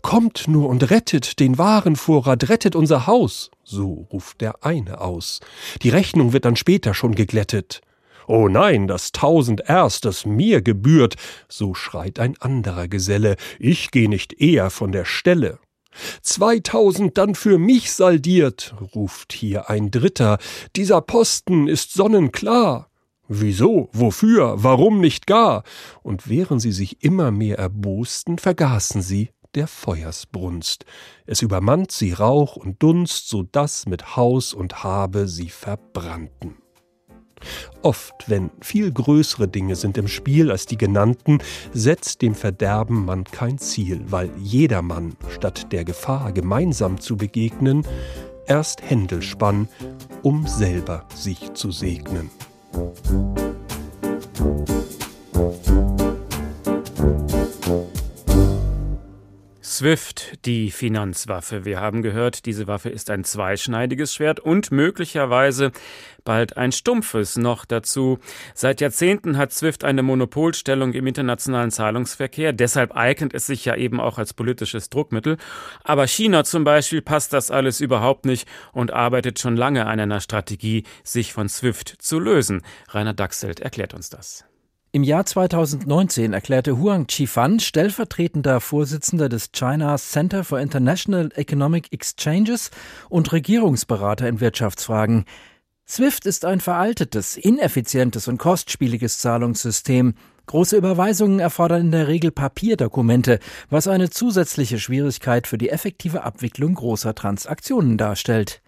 [0.02, 5.40] Kommt nur und rettet den Warenvorrat, rettet unser Haus, so ruft der eine aus.
[5.82, 7.80] Die Rechnung wird dann später schon geglättet.
[8.26, 11.16] Oh nein, das tausend erst, das mir gebührt,
[11.48, 15.58] so schreit ein anderer Geselle, ich geh nicht eher von der Stelle.
[16.22, 20.38] Zweitausend dann für mich saldiert, ruft hier ein Dritter,
[20.76, 22.88] dieser Posten ist sonnenklar.
[23.26, 25.62] Wieso, wofür, warum nicht gar?
[26.02, 30.84] Und während sie sich immer mehr erbosten, vergaßen sie der Feuersbrunst.
[31.26, 36.56] Es übermannt sie Rauch und Dunst, so dass mit Haus und Habe sie verbrannten.
[37.82, 41.38] Oft, wenn viel größere Dinge sind im Spiel als die genannten,
[41.72, 47.86] setzt dem Verderben man kein Ziel, weil jedermann, statt der Gefahr gemeinsam zu begegnen,
[48.46, 49.68] erst Händel spann,
[50.22, 52.30] um selber sich zu segnen.
[59.76, 61.64] SWIFT, die Finanzwaffe.
[61.64, 65.72] Wir haben gehört, diese Waffe ist ein zweischneidiges Schwert und möglicherweise
[66.22, 68.20] bald ein stumpfes noch dazu.
[68.54, 72.52] Seit Jahrzehnten hat SWIFT eine Monopolstellung im internationalen Zahlungsverkehr.
[72.52, 75.38] Deshalb eignet es sich ja eben auch als politisches Druckmittel.
[75.82, 80.20] Aber China zum Beispiel passt das alles überhaupt nicht und arbeitet schon lange an einer
[80.20, 82.62] Strategie, sich von SWIFT zu lösen.
[82.90, 84.44] Rainer Dachselt erklärt uns das.
[84.94, 92.70] Im Jahr 2019 erklärte Huang Qifan, stellvertretender Vorsitzender des China Center for International Economic Exchanges
[93.08, 95.24] und Regierungsberater in Wirtschaftsfragen,
[95.88, 100.14] SWIFT ist ein veraltetes, ineffizientes und kostspieliges Zahlungssystem.
[100.46, 106.74] Große Überweisungen erfordern in der Regel Papierdokumente, was eine zusätzliche Schwierigkeit für die effektive Abwicklung
[106.74, 108.62] großer Transaktionen darstellt.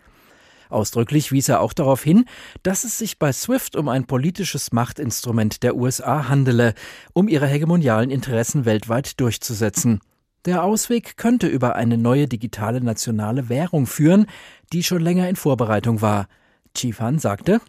[0.68, 2.24] Ausdrücklich wies er auch darauf hin,
[2.62, 6.74] dass es sich bei SWIFT um ein politisches Machtinstrument der USA handele,
[7.12, 10.00] um ihre hegemonialen Interessen weltweit durchzusetzen.
[10.44, 14.26] Der Ausweg könnte über eine neue digitale nationale Währung führen,
[14.72, 16.29] die schon länger in Vorbereitung war.
[16.74, 17.61] Chief Han sagte,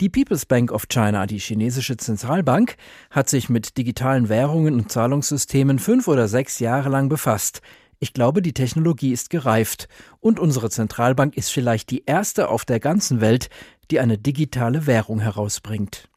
[0.00, 2.76] die People's Bank of China, die chinesische Zentralbank,
[3.10, 7.62] hat sich mit digitalen Währungen und Zahlungssystemen fünf oder sechs Jahre lang befasst.
[7.98, 9.88] Ich glaube, die Technologie ist gereift
[10.20, 13.48] und unsere Zentralbank ist vielleicht die erste auf der ganzen Welt,
[13.90, 16.08] die eine digitale Währung herausbringt.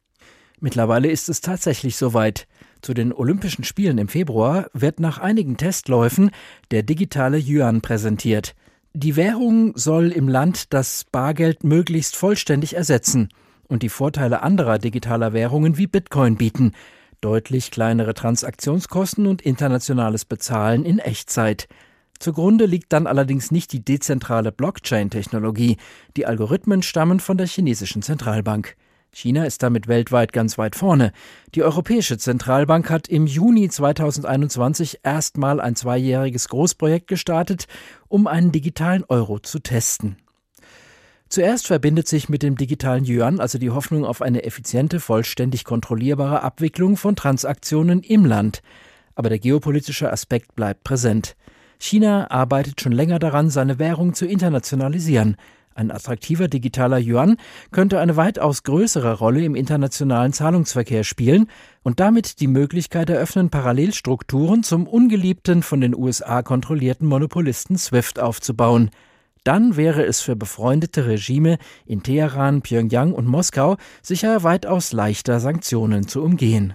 [0.60, 2.46] Mittlerweile ist es tatsächlich soweit.
[2.82, 6.30] Zu den Olympischen Spielen im Februar wird nach einigen Testläufen
[6.70, 8.54] der digitale Yuan präsentiert.
[8.92, 13.28] Die Währung soll im Land das Bargeld möglichst vollständig ersetzen
[13.68, 16.72] und die Vorteile anderer digitaler Währungen wie Bitcoin bieten,
[17.20, 21.68] deutlich kleinere Transaktionskosten und internationales Bezahlen in Echtzeit.
[22.18, 25.78] Zugrunde liegt dann allerdings nicht die dezentrale Blockchain-Technologie.
[26.16, 28.76] Die Algorithmen stammen von der chinesischen Zentralbank.
[29.12, 31.12] China ist damit weltweit ganz weit vorne.
[31.54, 37.66] Die Europäische Zentralbank hat im Juni 2021 erstmal ein zweijähriges Großprojekt gestartet,
[38.08, 40.16] um einen digitalen Euro zu testen.
[41.30, 46.42] Zuerst verbindet sich mit dem digitalen Yuan also die Hoffnung auf eine effiziente, vollständig kontrollierbare
[46.42, 48.62] Abwicklung von Transaktionen im Land.
[49.14, 51.36] Aber der geopolitische Aspekt bleibt präsent.
[51.78, 55.36] China arbeitet schon länger daran, seine Währung zu internationalisieren.
[55.72, 57.36] Ein attraktiver digitaler Yuan
[57.70, 61.46] könnte eine weitaus größere Rolle im internationalen Zahlungsverkehr spielen
[61.84, 68.90] und damit die Möglichkeit eröffnen, Parallelstrukturen zum ungeliebten, von den USA kontrollierten Monopolisten SWIFT aufzubauen.
[69.44, 76.06] Dann wäre es für befreundete Regime in Teheran, Pyongyang und Moskau sicher weitaus leichter, Sanktionen
[76.06, 76.74] zu umgehen.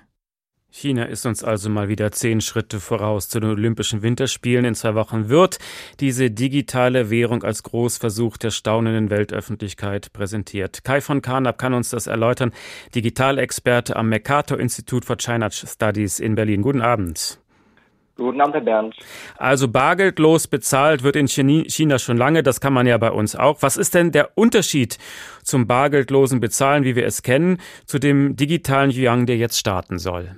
[0.78, 4.66] China ist uns also mal wieder zehn Schritte voraus zu den Olympischen Winterspielen.
[4.66, 5.58] In zwei Wochen wird
[6.02, 10.84] diese digitale Währung als Großversuch der staunenden Weltöffentlichkeit präsentiert.
[10.84, 12.52] Kai von Karnap kann uns das erläutern,
[12.94, 16.62] Digitalexperte am Mercator Institute for China Studies in Berlin.
[16.62, 17.40] Guten Abend.
[18.18, 18.96] Guten Abend, Herr Bernd.
[19.38, 23.62] Also bargeldlos bezahlt wird in China schon lange, das kann man ja bei uns auch.
[23.62, 24.98] Was ist denn der Unterschied
[25.44, 30.38] zum bargeldlosen Bezahlen, wie wir es kennen, zu dem digitalen Yuan, der jetzt starten soll?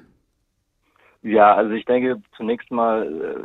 [1.22, 3.04] Ja, also ich denke, zunächst mal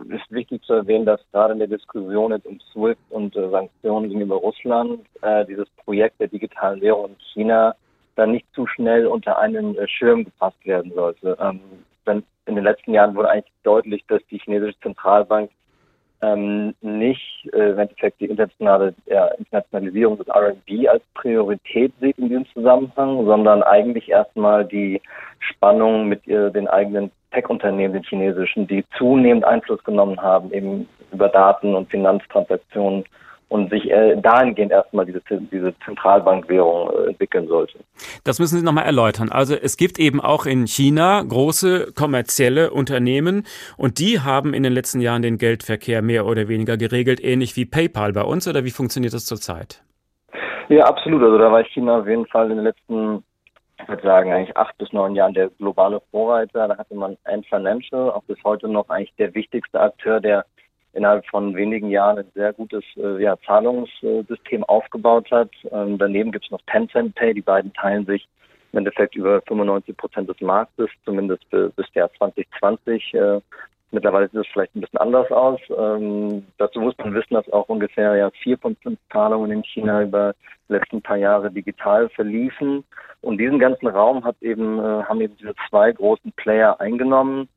[0.08, 3.50] äh, ist wichtig zu erwähnen, dass gerade in der Diskussion jetzt um SWIFT und äh,
[3.50, 7.74] Sanktionen gegenüber Russland äh, dieses Projekt der digitalen Währung in China
[8.14, 11.36] dann nicht zu schnell unter einen äh, Schirm gefasst werden sollte.
[11.40, 11.60] Ähm,
[12.04, 15.50] wenn in den letzten Jahren wurde eigentlich deutlich, dass die chinesische Zentralbank
[16.22, 22.28] ähm, nicht äh, im Endeffekt die internationale ja, Internationalisierung des RMB als Priorität sieht in
[22.28, 25.00] diesem Zusammenhang, sondern eigentlich erstmal die
[25.40, 31.28] Spannung mit ihr, den eigenen Tech-Unternehmen, den chinesischen, die zunehmend Einfluss genommen haben, eben über
[31.28, 33.04] Daten und Finanztransaktionen
[33.52, 37.80] und sich äh, dahingehend erstmal diese, diese Zentralbankwährung äh, entwickeln sollte.
[38.24, 39.30] Das müssen Sie nochmal erläutern.
[39.30, 43.44] Also es gibt eben auch in China große kommerzielle Unternehmen
[43.76, 47.66] und die haben in den letzten Jahren den Geldverkehr mehr oder weniger geregelt, ähnlich wie
[47.66, 49.82] PayPal bei uns oder wie funktioniert das zurzeit?
[50.70, 51.22] Ja, absolut.
[51.22, 53.22] Also da war China auf jeden Fall in den letzten
[53.82, 56.68] ich würde sagen, eigentlich acht bis neun Jahren der globale Vorreiter.
[56.68, 60.46] Da hatte man Ant Financial, auch bis heute noch eigentlich der wichtigste Akteur, der
[60.92, 65.50] innerhalb von wenigen Jahren ein sehr gutes äh, ja, Zahlungssystem aufgebaut hat.
[65.70, 67.34] Ähm, daneben gibt es noch Tencent Pay.
[67.34, 68.28] Die beiden teilen sich
[68.72, 73.14] im Endeffekt über 95 Prozent des Marktes, zumindest bis Jahr 2020.
[73.14, 73.40] Äh,
[73.90, 75.60] mittlerweile sieht es vielleicht ein bisschen anders aus.
[75.76, 80.02] Ähm, dazu muss man wissen, dass auch ungefähr ja, vier von fünf Zahlungen in China
[80.02, 80.34] über
[80.68, 82.84] die letzten paar Jahre digital verliefen.
[83.20, 87.48] Und diesen ganzen Raum hat eben, äh, haben eben diese zwei großen Player eingenommen.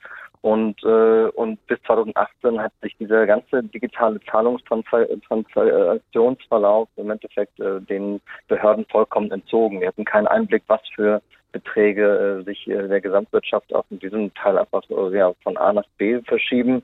[0.46, 8.22] Und, äh, und bis 2018 hat sich dieser ganze digitale Zahlungstransaktionsverlauf im Endeffekt äh, den
[8.48, 9.82] Behörden vollkommen entzogen.
[9.82, 14.60] Wir hatten keinen Einblick, was für Beträge äh, sich äh, der Gesamtwirtschaft in diesem Teil
[14.60, 16.84] einfach äh, ja, von A nach B verschieben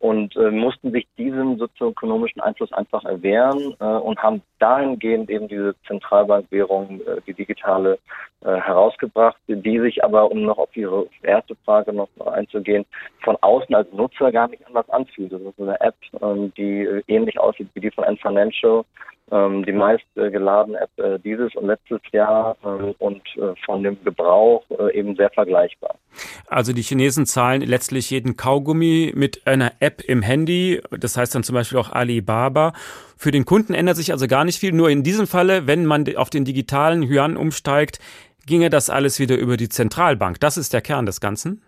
[0.00, 5.74] und äh, mussten sich diesem sozioökonomischen Einfluss einfach erwehren äh, und haben dahingehend eben diese
[5.86, 7.98] Zentralbankwährung, äh, die digitale,
[8.42, 12.86] äh, herausgebracht, die sich aber, um noch auf Ihre erste Frage noch einzugehen,
[13.22, 15.30] von außen als Nutzer gar nicht anders anfühlt.
[15.30, 18.82] Das ist eine App, ähm, die äh, ähnlich aussieht wie die von N Financial,
[19.30, 23.82] ähm, die meist äh, geladene App äh, dieses und letztes Jahr äh, und äh, von
[23.82, 25.96] dem Gebrauch äh, eben sehr vergleichbar.
[26.46, 31.42] Also die Chinesen zahlen letztlich jeden Kaugummi mit einer App im Handy, das heißt dann
[31.42, 32.72] zum Beispiel auch Alibaba.
[33.16, 36.04] Für den Kunden ändert sich also gar nicht viel, nur in diesem Falle, wenn man
[36.16, 37.98] auf den digitalen Yuan umsteigt,
[38.46, 40.40] ginge das alles wieder über die Zentralbank.
[40.40, 41.62] Das ist der Kern des Ganzen.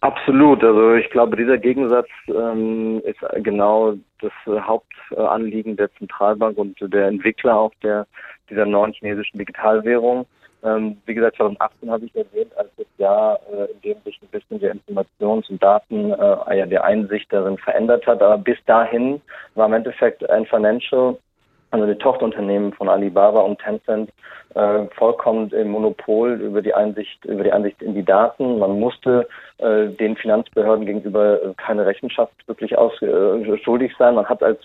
[0.00, 0.62] Absolut.
[0.62, 7.08] Also ich glaube, dieser Gegensatz ähm, ist genau das äh, Hauptanliegen der Zentralbank und der
[7.08, 8.06] Entwickler auch der
[8.50, 10.26] dieser neuen chinesischen Digitalwährung.
[10.64, 14.28] Ähm, wie gesagt, 2018 habe ich erwähnt als das Jahr, äh, in dem sich ein
[14.28, 18.22] bisschen der Informations- und Daten, äh, ja, der Einsicht darin verändert hat.
[18.22, 19.20] Aber bis dahin
[19.54, 21.16] war im Endeffekt ein Financial
[21.70, 24.10] also die Tochterunternehmen von Alibaba und Tencent,
[24.54, 28.58] äh, vollkommen im Monopol über die Einsicht, über die Einsicht in die Daten.
[28.58, 34.14] Man musste äh, den Finanzbehörden gegenüber äh, keine Rechenschaft wirklich aus, äh, schuldig sein.
[34.14, 34.58] Man hat als,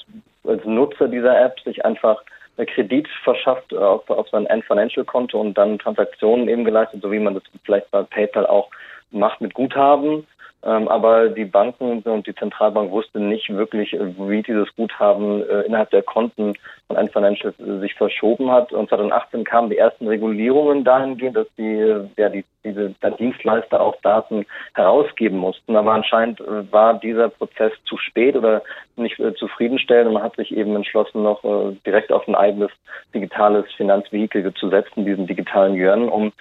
[0.46, 2.24] als Nutzer dieser App sich einfach
[2.58, 7.34] Kredit verschafft äh, auf, auf sein End-Financial-Konto und dann Transaktionen eben geleistet, so wie man
[7.34, 8.70] das vielleicht bei PayPal auch
[9.12, 10.26] macht mit Guthaben.
[10.64, 15.62] Ähm, aber die Banken und die Zentralbank wussten nicht wirklich, äh, wie dieses Guthaben äh,
[15.62, 16.54] innerhalb der Konten
[16.92, 18.74] von Ant Financial äh, sich verschoben hat.
[18.74, 23.96] Und 2018 kamen die ersten Regulierungen dahingehend, dass die, äh, ja, die, diese Dienstleister auch
[24.02, 25.76] Daten herausgeben mussten.
[25.76, 28.62] Aber anscheinend äh, war dieser Prozess zu spät oder
[28.98, 30.08] nicht äh, zufriedenstellend.
[30.08, 31.42] Und man hat sich eben entschlossen, noch
[31.86, 32.72] direkt auf ein eigenes
[33.14, 36.32] digitales Finanzvehikel zu setzen, diesen digitalen Yuan, um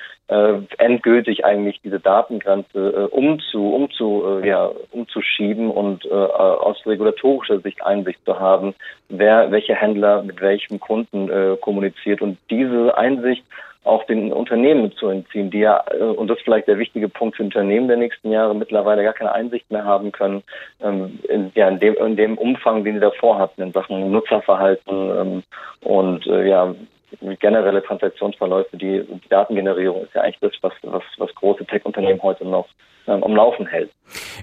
[0.79, 8.25] endgültig eigentlich diese Datengrenze umzu, umzu äh, ja, umzuschieben und äh, aus regulatorischer Sicht Einsicht
[8.25, 8.75] zu haben,
[9.09, 12.23] wer welcher Händler mit welchem Kunden äh, kommuniziert.
[12.23, 13.45] Und diese Einsicht
[13.85, 17.37] auch den Unternehmen zu entziehen, die ja, äh, und das ist vielleicht der wichtige Punkt
[17.37, 20.43] für Unternehmen der nächsten Jahre, mittlerweile gar keine Einsicht mehr haben können,
[20.83, 25.11] ähm, in, ja, in dem, in dem Umfang, den sie davor hatten, in Sachen Nutzerverhalten
[25.19, 25.43] ähm,
[25.81, 26.75] und äh, ja,
[27.39, 32.45] generelle Transaktionsverläufe, die, die Datengenerierung ist ja eigentlich das, was, was, was große Tech-Unternehmen heute
[32.45, 32.67] noch
[33.07, 33.91] ähm, am Laufen hält.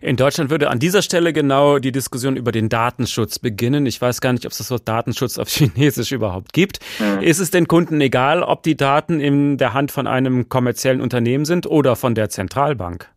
[0.01, 3.85] In Deutschland würde an dieser Stelle genau die Diskussion über den Datenschutz beginnen.
[3.85, 6.79] Ich weiß gar nicht, ob es das Wort Datenschutz auf Chinesisch überhaupt gibt.
[6.99, 7.21] Mhm.
[7.21, 11.45] Ist es den Kunden egal, ob die Daten in der Hand von einem kommerziellen Unternehmen
[11.45, 13.09] sind oder von der Zentralbank?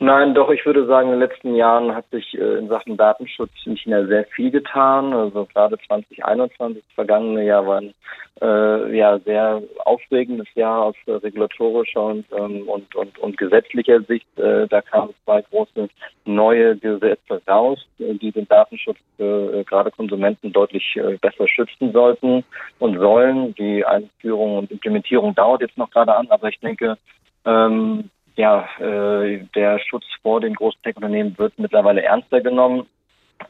[0.00, 3.50] Nein, doch, ich würde sagen, in den letzten Jahren hat sich äh, in Sachen Datenschutz
[3.64, 5.12] in China sehr viel getan.
[5.12, 7.94] Also gerade 2021, das vergangene Jahr, war ein
[8.40, 14.26] äh, ja, sehr aufregendes Jahr aus äh, regulatorischer und, ähm, und, und, und gesetzlicher Sicht.
[14.38, 15.88] Äh, da kamen zwei große
[16.24, 22.44] neue Gesetze raus, äh, die den Datenschutz gerade Konsumenten deutlich besser schützen sollten
[22.78, 23.52] und sollen.
[23.56, 26.96] Die Einführung und Implementierung dauert jetzt noch gerade an, aber ich denke,
[27.44, 32.86] ähm, ja, äh, der Schutz vor den großen Tech-Unternehmen wird mittlerweile ernster genommen.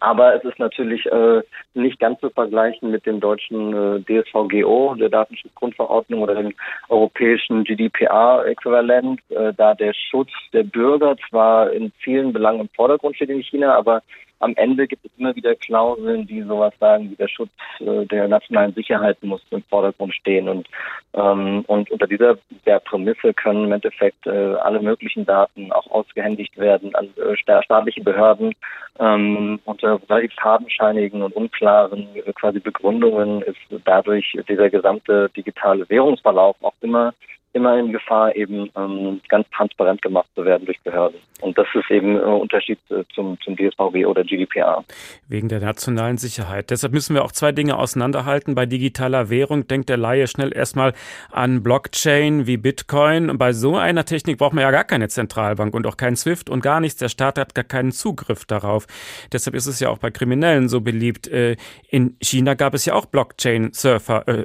[0.01, 1.43] Aber es ist natürlich äh,
[1.75, 6.55] nicht ganz zu vergleichen mit dem deutschen äh, DSVGO, der Datenschutzgrundverordnung oder dem
[6.89, 13.31] europäischen GDPR-Äquivalent, äh, da der Schutz der Bürger zwar in vielen Belangen im Vordergrund steht
[13.31, 14.03] in China, aber
[14.41, 18.29] am Ende gibt es immer wieder Klauseln, die sowas sagen, wie der Schutz äh, der
[18.29, 20.49] nationalen Sicherheit muss im Vordergrund stehen.
[20.49, 20.69] Und,
[21.15, 26.57] ähm, und unter dieser der Prämisse können im Endeffekt äh, alle möglichen Daten auch ausgehändigt
[26.57, 28.53] werden an äh, staatliche Behörden.
[29.01, 36.57] Ähm, unter relativ fadenscheinigen und unklaren äh, quasi Begründungen ist dadurch dieser gesamte digitale Währungsverlauf
[36.63, 37.13] auch immer
[37.53, 41.19] immer in Gefahr, eben ähm, ganz transparent gemacht zu werden durch Behörden.
[41.41, 44.85] Und das ist eben ein Unterschied äh, zum, zum DSVG oder GDPR.
[45.29, 46.71] Wegen der nationalen Sicherheit.
[46.71, 48.55] Deshalb müssen wir auch zwei Dinge auseinanderhalten.
[48.55, 50.95] Bei digitaler Währung denkt der Laie schnell erstmal
[51.31, 53.31] an Blockchain wie Bitcoin.
[53.31, 56.51] Und bei so einer Technik braucht man ja gar keine Zentralbank und auch keinen SWIFT
[56.51, 56.99] und gar nichts.
[56.99, 58.87] Der Staat hat gar keinen Zugriff darauf.
[59.33, 61.29] Deshalb ist es ja auch bei Kriminellen so beliebt.
[61.29, 61.57] Äh,
[61.89, 64.45] in China gab es ja auch Blockchain-Surfer, äh,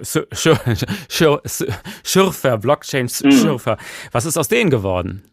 [1.10, 2.58] Schürfer,
[2.94, 3.74] Blockchain-Schürfer.
[3.74, 4.10] Mhm.
[4.12, 5.24] Was ist aus denen geworden?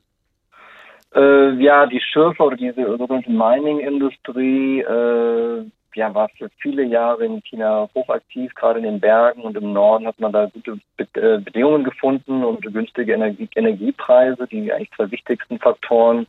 [1.15, 5.65] Äh, ja, die Schürfer oder diese sogenannte Mining-Industrie äh,
[5.97, 10.07] ja, war für viele Jahre in China hochaktiv, gerade in den Bergen und im Norden
[10.07, 15.11] hat man da gute Be äh, Bedingungen gefunden und günstige Energie Energiepreise, die eigentlich zwei
[15.11, 16.27] wichtigsten Faktoren.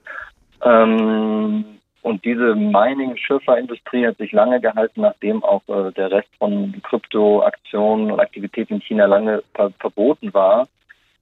[0.64, 1.64] Ähm,
[2.02, 8.20] und diese Mining-Schürferindustrie hat sich lange gehalten, nachdem auch äh, der Rest von Kryptoaktionen und
[8.20, 10.68] Aktivitäten in China lange ver verboten war.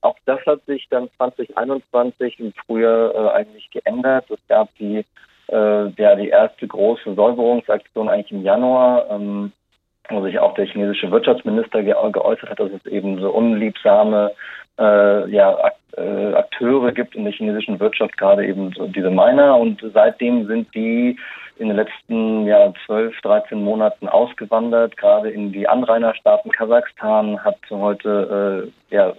[0.01, 4.25] Auch das hat sich dann 2021 im Frühjahr äh, eigentlich geändert.
[4.29, 5.05] Es gab die,
[5.47, 9.51] äh, ja, die erste große Säuberungsaktion eigentlich im Januar, ähm,
[10.09, 14.31] wo sich auch der chinesische Wirtschaftsminister ge geäußert hat, dass es eben so unliebsame
[14.79, 19.57] äh, ja, äh, Akteure gibt in der chinesischen Wirtschaft, gerade eben diese Miner.
[19.57, 21.19] Und seitdem sind die
[21.57, 26.51] in den letzten ja, 12, 13 Monaten ausgewandert, gerade in die Anrainerstaaten.
[26.51, 29.13] Kasachstan hat heute äh, ja,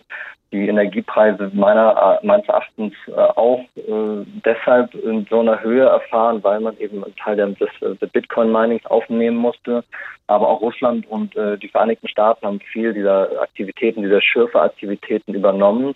[0.53, 6.61] die Energiepreise meiner, meines Erachtens äh, auch äh, deshalb in so einer Höhe erfahren, weil
[6.61, 9.85] man eben einen Teil des, des Bitcoin-Minings aufnehmen musste.
[10.27, 15.95] Aber auch Russland und äh, die Vereinigten Staaten haben viel dieser Aktivitäten, dieser Schürferaktivitäten übernommen.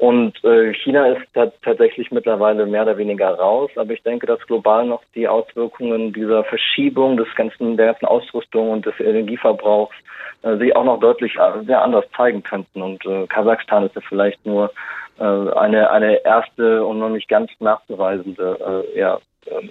[0.00, 1.20] Und äh, China ist
[1.60, 6.42] tatsächlich mittlerweile mehr oder weniger raus, aber ich denke, dass global noch die Auswirkungen dieser
[6.44, 9.94] Verschiebung des ganzen, der ganzen Ausrüstung und des Energieverbrauchs
[10.40, 12.80] äh, sich auch noch deutlich äh, sehr anders zeigen könnten.
[12.80, 14.72] Und äh, Kasachstan ist ja vielleicht nur
[15.18, 19.70] äh, eine, eine erste und noch nicht ganz nachzuweisende äh, ja, ähm,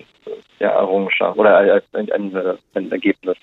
[0.60, 2.36] ja, Errungenschaft oder ein, ein,
[2.74, 3.38] ein, Ergebnis.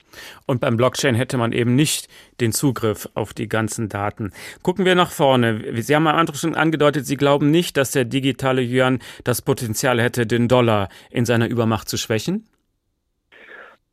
[0.46, 2.08] Und beim Blockchain hätte man eben nicht
[2.40, 4.32] den Zugriff auf die ganzen Daten.
[4.62, 5.82] Gucken wir nach vorne.
[5.82, 10.00] Sie haben am Anfang schon angedeutet, Sie glauben nicht, dass der digitale Yuan das Potenzial
[10.00, 12.46] hätte, den Dollar in seiner Übermacht zu schwächen?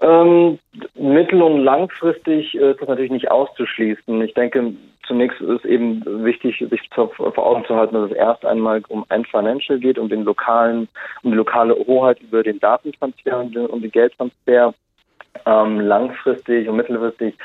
[0.03, 0.59] Ähm,
[0.95, 4.21] mittel- und langfristig ist das natürlich nicht auszuschließen.
[4.21, 4.73] Ich denke,
[5.07, 9.23] zunächst ist eben wichtig, sich vor Augen zu halten, dass es erst einmal um ein
[9.23, 10.89] Financial geht, um den lokalen,
[11.23, 14.73] um die lokale Hoheit über den Datentransfer und um den Geldtransfer.
[15.45, 17.37] Ähm, langfristig und mittelfristig äh,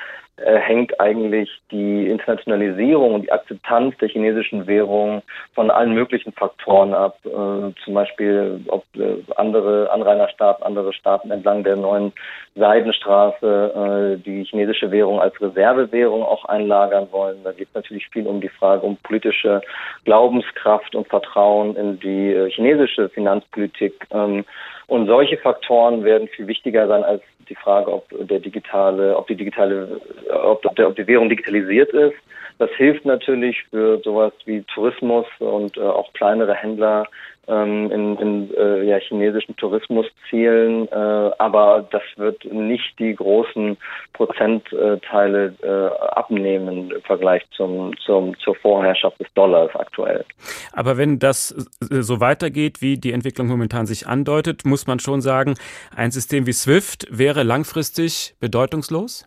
[0.44, 5.22] hängt eigentlich die Internationalisierung und die Akzeptanz der chinesischen Währung
[5.54, 7.18] von allen möglichen Faktoren ab.
[7.24, 12.12] Äh, zum Beispiel, ob äh, andere Anrainerstaaten, andere Staaten entlang der neuen
[12.54, 17.38] Seidenstraße äh, die chinesische Währung als Reservewährung auch einlagern wollen.
[17.44, 19.60] Da geht es natürlich viel um die Frage um politische
[20.04, 24.06] Glaubenskraft und Vertrauen in die äh, chinesische Finanzpolitik.
[24.12, 24.44] Ähm,
[24.88, 29.36] und solche Faktoren werden viel wichtiger sein als die Frage, ob der digitale, ob die
[29.36, 30.00] digitale,
[30.42, 32.16] ob, der, ob die Währung digitalisiert ist.
[32.58, 37.06] Das hilft natürlich für sowas wie Tourismus und äh, auch kleinere Händler
[37.48, 43.76] ähm, in, in äh, ja, chinesischen Tourismuszielen, äh, aber das wird nicht die großen
[44.12, 50.24] Prozentteile äh, abnehmen im Vergleich zum, zum, zur Vorherrschaft des Dollars aktuell.
[50.72, 51.48] Aber wenn das
[51.80, 55.54] so weitergeht, wie die Entwicklung momentan sich andeutet, muss man schon sagen,
[55.96, 59.26] ein System wie SWIFT wäre langfristig bedeutungslos?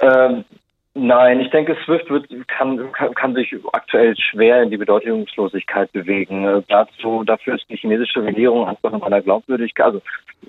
[0.00, 0.44] Ähm,
[0.94, 6.44] Nein, ich denke, SWIFT wird, kann, kann, kann sich aktuell schwer in die Bedeutungslosigkeit bewegen.
[6.44, 10.02] Äh, dazu, dafür ist die chinesische Regierung einfach in meiner Glaubwürdigkeit, also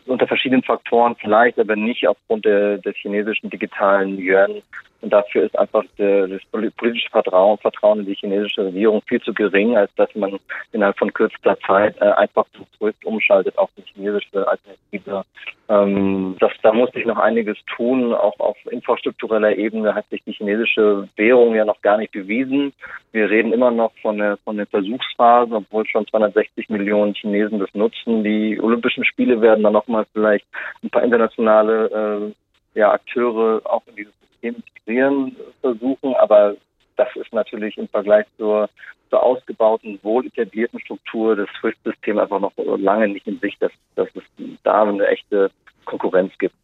[0.05, 4.61] unter verschiedenen Faktoren vielleicht, aber nicht aufgrund der, des chinesischen digitalen Yuan
[5.03, 9.33] und dafür ist einfach der, das politische Vertrauen, Vertrauen in die chinesische Regierung viel zu
[9.33, 10.39] gering, als dass man
[10.71, 15.23] innerhalb von kürzester Zeit äh, einfach zu SWIFT umschaltet auf die chinesische Alternative.
[15.69, 18.13] Ähm, das, da muss sich noch einiges tun.
[18.13, 22.73] Auch auf infrastruktureller Ebene hat sich die chinesische Währung ja noch gar nicht bewiesen.
[23.11, 27.73] Wir reden immer noch von der, von der Versuchsphase, obwohl schon 260 Millionen Chinesen das
[27.73, 28.23] nutzen.
[28.23, 30.45] Die Olympischen Spiele werden dann nochmal vielleicht
[30.83, 32.33] ein paar internationale
[32.75, 36.55] äh, ja, Akteure auch in dieses System integrieren versuchen, aber
[36.95, 38.69] das ist natürlich im Vergleich zur,
[39.13, 44.07] zur ausgebauten, wohl etablierten Struktur des SWIFT-Systems einfach noch lange nicht in Sicht, dass, dass
[44.15, 44.23] es
[44.63, 45.51] da eine echte
[45.85, 46.55] Konkurrenz gibt.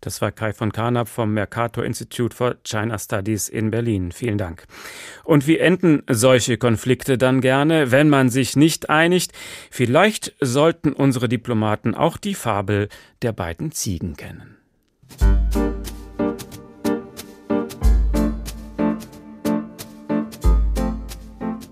[0.00, 4.10] Das war Kai von Karnap vom Mercator Institute for China Studies in Berlin.
[4.10, 4.64] Vielen Dank.
[5.22, 9.30] Und wie enden solche Konflikte dann gerne, wenn man sich nicht einigt?
[9.70, 12.88] Vielleicht sollten unsere Diplomaten auch die Fabel
[13.22, 14.56] der beiden Ziegen kennen.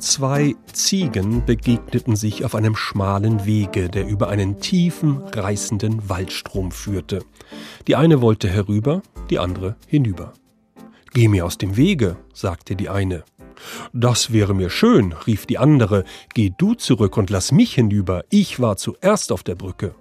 [0.02, 7.20] Zwei Ziegen begegneten sich auf einem schmalen Wege, der über einen tiefen, reißenden Waldstrom führte.
[7.86, 10.32] Die eine wollte herüber, die andere hinüber.
[11.14, 13.22] Geh mir aus dem Wege, sagte die eine.
[13.92, 16.02] Das wäre mir schön, rief die andere.
[16.34, 19.94] Geh du zurück und lass mich hinüber, ich war zuerst auf der Brücke.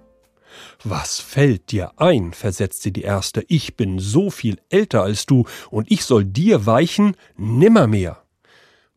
[0.82, 2.32] Was fällt dir ein?
[2.32, 3.44] versetzte die erste.
[3.46, 7.16] Ich bin so viel älter als du, und ich soll dir weichen?
[7.36, 8.21] Nimmermehr.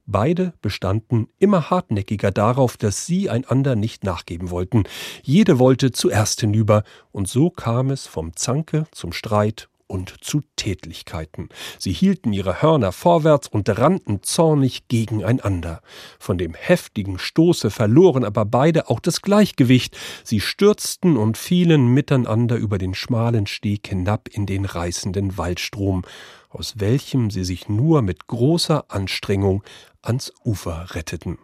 [0.08, 4.84] Beide bestanden immer hartnäckiger darauf, dass sie einander nicht nachgeben wollten.
[5.24, 11.50] Jede wollte zuerst hinüber, und so kam es vom Zanke zum Streit und zu Tätlichkeiten.
[11.78, 15.82] Sie hielten ihre Hörner vorwärts und rannten zornig gegeneinander.
[16.20, 19.98] Von dem heftigen Stoße verloren aber beide auch das Gleichgewicht.
[20.24, 26.04] Sie stürzten und fielen miteinander über den schmalen Steg hinab in den reißenden Waldstrom,
[26.50, 29.64] aus welchem sie sich nur mit großer Anstrengung
[30.06, 31.38] ans Ufer retteten.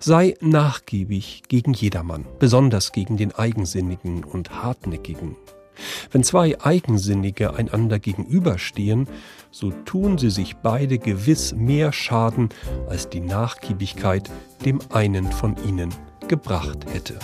[0.00, 5.36] Sei nachgiebig gegen jedermann, besonders gegen den Eigensinnigen und Hartnäckigen.
[6.10, 9.08] Wenn zwei Eigensinnige einander gegenüberstehen,
[9.50, 12.48] so tun sie sich beide gewiss mehr Schaden,
[12.88, 14.30] als die Nachgiebigkeit
[14.64, 15.94] dem einen von ihnen
[16.28, 17.18] gebracht hätte.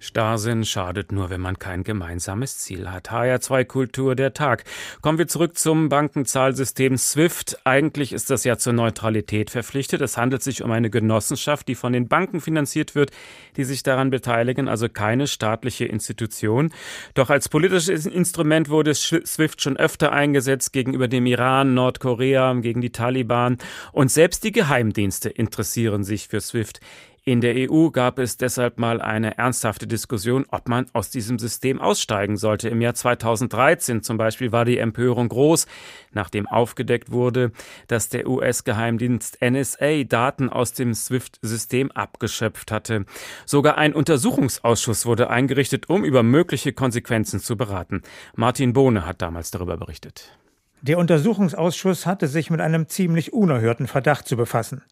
[0.00, 3.10] Starrsinn schadet nur, wenn man kein gemeinsames Ziel hat.
[3.10, 4.64] HR2 Kultur der Tag.
[5.02, 7.58] Kommen wir zurück zum Bankenzahlsystem SWIFT.
[7.64, 10.00] Eigentlich ist das ja zur Neutralität verpflichtet.
[10.00, 13.10] Es handelt sich um eine Genossenschaft, die von den Banken finanziert wird,
[13.56, 16.72] die sich daran beteiligen, also keine staatliche Institution.
[17.12, 22.90] Doch als politisches Instrument wurde SWIFT schon öfter eingesetzt gegenüber dem Iran, Nordkorea, gegen die
[22.90, 23.58] Taliban.
[23.92, 26.80] Und selbst die Geheimdienste interessieren sich für SWIFT.
[27.22, 31.78] In der EU gab es deshalb mal eine ernsthafte Diskussion, ob man aus diesem System
[31.78, 32.70] aussteigen sollte.
[32.70, 35.66] Im Jahr 2013 zum Beispiel war die Empörung groß,
[36.12, 37.52] nachdem aufgedeckt wurde,
[37.88, 43.04] dass der US-Geheimdienst NSA Daten aus dem SWIFT-System abgeschöpft hatte.
[43.44, 48.02] Sogar ein Untersuchungsausschuss wurde eingerichtet, um über mögliche Konsequenzen zu beraten.
[48.34, 50.38] Martin Bohne hat damals darüber berichtet.
[50.80, 54.82] Der Untersuchungsausschuss hatte sich mit einem ziemlich unerhörten Verdacht zu befassen.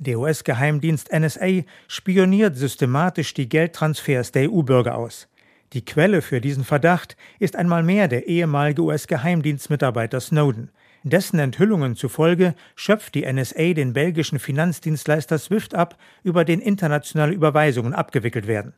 [0.00, 5.26] Der US-Geheimdienst NSA spioniert systematisch die Geldtransfers der EU-Bürger aus.
[5.72, 10.70] Die Quelle für diesen Verdacht ist einmal mehr der ehemalige US-Geheimdienstmitarbeiter Snowden.
[11.02, 17.92] Dessen Enthüllungen zufolge schöpft die NSA den belgischen Finanzdienstleister SWIFT ab, über den internationale Überweisungen
[17.92, 18.74] abgewickelt werden.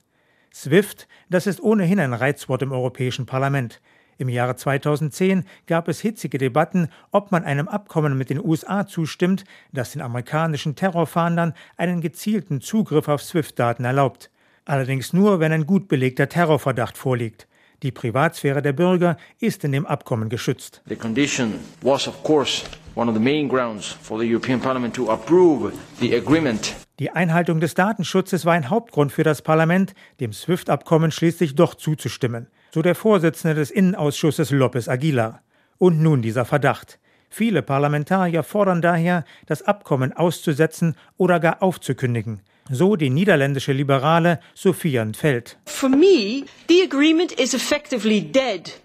[0.55, 3.83] SWIFT, das ist ohnehin ein Reizwort im Europäischen Parlament.
[4.21, 9.45] Im Jahre 2010 gab es hitzige Debatten, ob man einem Abkommen mit den USA zustimmt,
[9.73, 14.31] das den amerikanischen Terrorfahndern einen gezielten Zugriff auf SWIFT-Daten erlaubt.
[14.67, 17.49] Allerdings nur, wenn ein gut belegter Terrorverdacht vorliegt.
[17.83, 20.83] Die Privatsphäre der Bürger ist in dem Abkommen geschützt.
[20.85, 22.67] The condition was of course
[22.97, 26.77] one of the main grounds for the European Parliament to approve the agreement.
[26.99, 32.49] Die Einhaltung des Datenschutzes war ein Hauptgrund für das Parlament, dem SWIFT-Abkommen schließlich doch zuzustimmen
[32.73, 35.43] so der Vorsitzende des Innenausschusses Lopez Aguilar.
[35.79, 36.99] Und nun dieser Verdacht.
[37.31, 42.43] Viele Parlamentarier fordern daher, das Abkommen auszusetzen oder gar aufzukündigen.
[42.69, 45.59] So die niederländische Liberale Sophia Feld.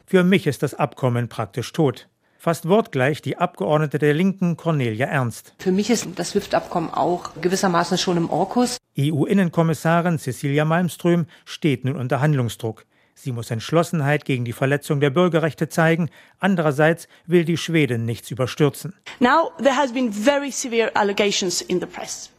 [0.07, 2.07] Für mich ist das Abkommen praktisch tot.
[2.37, 5.55] Fast wortgleich die Abgeordnete der Linken Cornelia Ernst.
[5.57, 8.77] Für mich ist das SWIFT-Abkommen auch gewissermaßen schon im Orkus.
[8.99, 12.85] EU-Innenkommissarin Cecilia Malmström steht nun unter Handlungsdruck.
[13.17, 16.09] Sie muss Entschlossenheit gegen die Verletzung der Bürgerrechte zeigen.
[16.39, 18.93] Andererseits will die Schwedin nichts überstürzen.
[19.19, 22.29] Now, there has been very severe allegations in the press.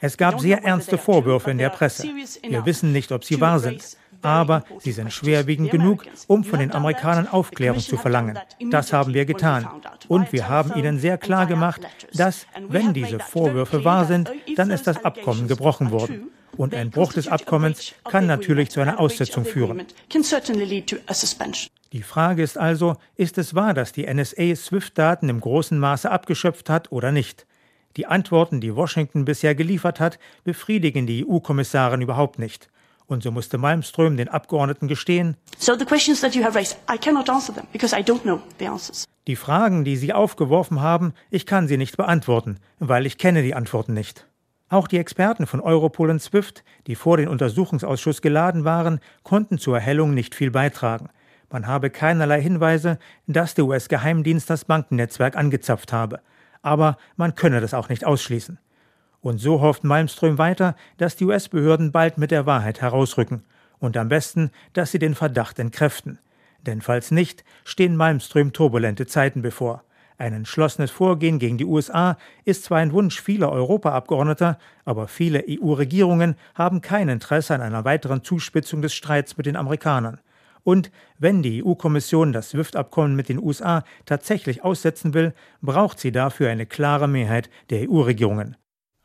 [0.00, 2.02] Es gab sehr ernste Vorwürfe in der Presse.
[2.02, 3.96] Wir wissen nicht, ob sie wahr sind.
[4.24, 8.38] Aber sie sind schwerwiegend genug, um von den Amerikanern Aufklärung zu verlangen.
[8.70, 9.68] Das haben wir getan.
[10.08, 11.82] Und wir haben ihnen sehr klar gemacht,
[12.14, 16.30] dass, wenn diese Vorwürfe wahr sind, dann ist das Abkommen gebrochen worden.
[16.56, 19.82] Und ein Bruch des Abkommens kann natürlich zu einer Aussetzung führen.
[21.92, 26.70] Die Frage ist also, ist es wahr, dass die NSA SWIFT-Daten im großen Maße abgeschöpft
[26.70, 27.46] hat oder nicht?
[27.96, 32.68] Die Antworten, die Washington bisher geliefert hat, befriedigen die EU-Kommissarin überhaupt nicht.
[33.06, 35.36] Und so musste Malmström den Abgeordneten gestehen,
[39.26, 43.54] Die Fragen, die Sie aufgeworfen haben, ich kann sie nicht beantworten, weil ich kenne die
[43.54, 44.26] Antworten nicht.
[44.68, 49.76] Auch die Experten von Europol und SWIFT, die vor den Untersuchungsausschuss geladen waren, konnten zur
[49.76, 51.10] Erhellung nicht viel beitragen.
[51.50, 56.20] Man habe keinerlei Hinweise, dass der US-Geheimdienst das Bankennetzwerk angezapft habe.
[56.62, 58.58] Aber man könne das auch nicht ausschließen.
[59.24, 63.42] Und so hofft Malmström weiter, dass die US-Behörden bald mit der Wahrheit herausrücken.
[63.78, 66.18] Und am besten, dass sie den Verdacht entkräften.
[66.66, 69.82] Denn falls nicht, stehen Malmström turbulente Zeiten bevor.
[70.18, 76.36] Ein entschlossenes Vorgehen gegen die USA ist zwar ein Wunsch vieler Europaabgeordneter, aber viele EU-Regierungen
[76.54, 80.20] haben kein Interesse an einer weiteren Zuspitzung des Streits mit den Amerikanern.
[80.64, 86.50] Und wenn die EU-Kommission das SWIFT-Abkommen mit den USA tatsächlich aussetzen will, braucht sie dafür
[86.50, 88.58] eine klare Mehrheit der EU-Regierungen.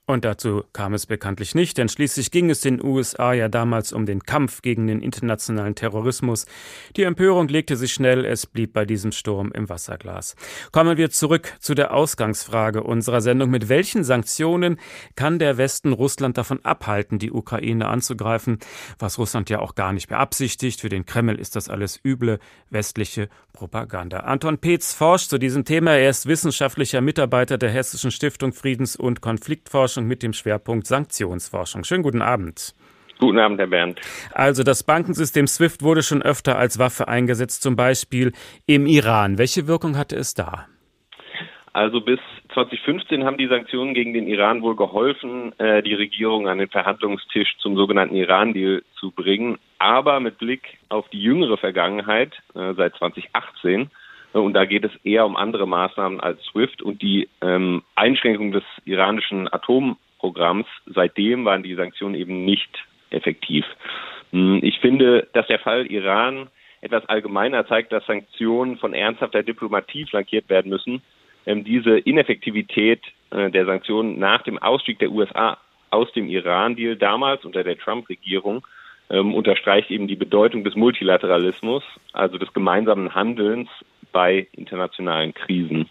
[0.09, 4.07] Und dazu kam es bekanntlich nicht, denn schließlich ging es den USA ja damals um
[4.07, 6.47] den Kampf gegen den internationalen Terrorismus.
[6.95, 10.35] Die Empörung legte sich schnell, es blieb bei diesem Sturm im Wasserglas.
[10.71, 13.51] Kommen wir zurück zu der Ausgangsfrage unserer Sendung.
[13.51, 14.79] Mit welchen Sanktionen
[15.15, 18.57] kann der Westen Russland davon abhalten, die Ukraine anzugreifen,
[18.97, 20.81] was Russland ja auch gar nicht beabsichtigt?
[20.81, 22.39] Für den Kreml ist das alles üble
[22.71, 24.21] westliche Propaganda.
[24.21, 25.91] Anton Peetz forscht zu diesem Thema.
[25.91, 31.83] Er ist wissenschaftlicher Mitarbeiter der Hessischen Stiftung Friedens- und Konfliktforschung Forschung mit dem Schwerpunkt Sanktionsforschung.
[31.83, 32.73] Schönen guten Abend.
[33.19, 33.99] Guten Abend, Herr Bernd.
[34.33, 38.31] Also das Bankensystem SWIFT wurde schon öfter als Waffe eingesetzt, zum Beispiel
[38.65, 39.37] im Iran.
[39.37, 40.67] Welche Wirkung hatte es da?
[41.73, 42.19] Also bis
[42.53, 47.57] 2015 haben die Sanktionen gegen den Iran wohl geholfen, äh, die Regierung an den Verhandlungstisch
[47.59, 49.59] zum sogenannten Iran-Deal zu bringen.
[49.79, 53.91] Aber mit Blick auf die jüngere Vergangenheit, äh, seit 2018,
[54.33, 58.63] und da geht es eher um andere Maßnahmen als SWIFT und die ähm, Einschränkung des
[58.85, 60.67] iranischen Atomprogramms.
[60.85, 62.69] Seitdem waren die Sanktionen eben nicht
[63.09, 63.65] effektiv.
[64.31, 66.47] Hm, ich finde, dass der Fall Iran
[66.81, 71.01] etwas allgemeiner zeigt, dass Sanktionen von ernsthafter Diplomatie flankiert werden müssen.
[71.45, 73.01] Ähm, diese Ineffektivität
[73.31, 75.57] äh, der Sanktionen nach dem Ausstieg der USA
[75.89, 78.65] aus dem Iran-Deal damals unter der Trump-Regierung
[79.09, 83.69] ähm, unterstreicht eben die Bedeutung des Multilateralismus, also des gemeinsamen Handelns
[84.11, 85.89] bei internationalen Krisen.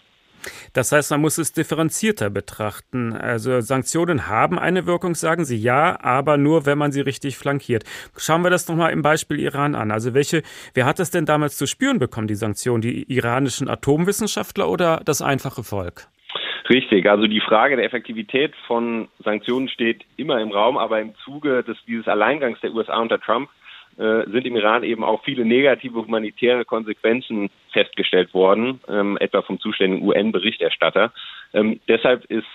[0.73, 3.13] Das heißt, man muss es differenzierter betrachten.
[3.13, 7.85] Also Sanktionen haben eine Wirkung, sagen Sie ja, aber nur, wenn man sie richtig flankiert.
[8.17, 9.91] Schauen wir das nochmal im Beispiel Iran an.
[9.91, 10.43] Also welche,
[10.75, 12.83] wer hat das denn damals zu spüren bekommen, die Sanktionen?
[12.83, 16.07] Die iranischen Atomwissenschaftler oder das einfache Volk?
[16.69, 21.63] Richtig, also die Frage der Effektivität von Sanktionen steht immer im Raum, aber im Zuge
[21.63, 23.49] des, dieses Alleingangs der USA unter Trump
[23.99, 30.07] sind im Iran eben auch viele negative humanitäre Konsequenzen festgestellt worden, ähm, etwa vom zuständigen
[30.07, 31.13] UN-Berichterstatter.
[31.53, 32.47] Ähm, deshalb ist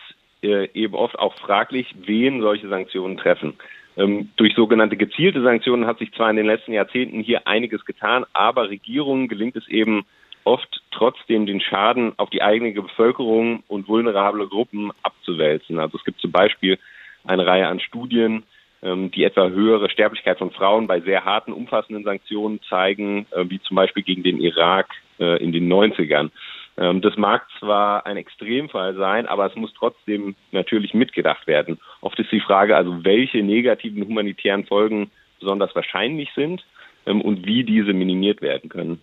[0.42, 3.56] äh, eben oft auch fraglich, wen solche Sanktionen treffen.
[3.98, 8.26] Ähm, durch sogenannte gezielte Sanktionen hat sich zwar in den letzten Jahrzehnten hier einiges getan,
[8.34, 10.06] aber Regierungen gelingt es eben
[10.46, 15.80] oft trotzdem den Schaden auf die eigene Bevölkerung und vulnerable Gruppen abzuwälzen.
[15.80, 16.80] Also es gibt zum Beispiel
[17.24, 18.44] eine Reihe an Studien,
[18.84, 23.76] die etwa höhere Sterblichkeit von Frauen bei sehr harten, umfassenden Sanktionen zeigen, äh, wie zum
[23.76, 26.32] Beispiel gegen den Irak äh, in den 90ern.
[26.78, 31.80] Ähm, das mag zwar ein Extremfall sein, aber es muss trotzdem natürlich mitgedacht werden.
[32.02, 36.66] Oft ist die Frage also, welche negativen humanitären Folgen besonders wahrscheinlich sind
[37.06, 39.02] ähm, und wie diese minimiert werden können.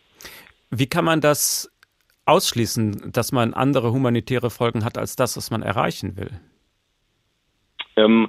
[0.70, 1.70] Wie kann man das
[2.26, 6.30] ausschließen, dass man andere humanitäre Folgen hat als das, was man erreichen will?
[7.96, 8.28] Ähm,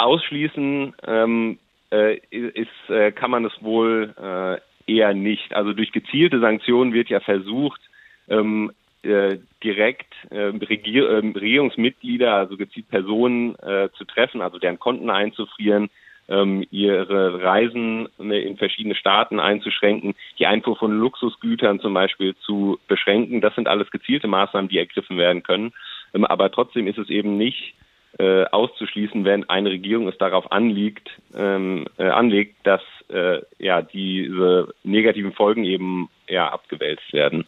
[0.00, 1.58] ausschließen ähm,
[1.92, 5.54] äh, ist, äh, kann man es wohl äh, eher nicht.
[5.54, 7.80] Also durch gezielte Sanktionen wird ja versucht,
[8.28, 8.72] ähm,
[9.02, 15.10] äh, direkt äh, Regier äh, Regierungsmitglieder, also gezielt Personen äh, zu treffen, also deren Konten
[15.10, 15.88] einzufrieren,
[16.28, 22.78] ähm, ihre Reisen ne, in verschiedene Staaten einzuschränken, die Einfuhr von Luxusgütern zum Beispiel zu
[22.88, 23.40] beschränken.
[23.40, 25.72] Das sind alles gezielte Maßnahmen, die ergriffen werden können.
[26.14, 27.74] Ähm, aber trotzdem ist es eben nicht
[28.18, 34.74] äh, auszuschließen, wenn eine Regierung es darauf anliegt, ähm, äh, anlegt, dass äh, ja diese
[34.82, 37.44] negativen Folgen eben ja abgewälzt werden.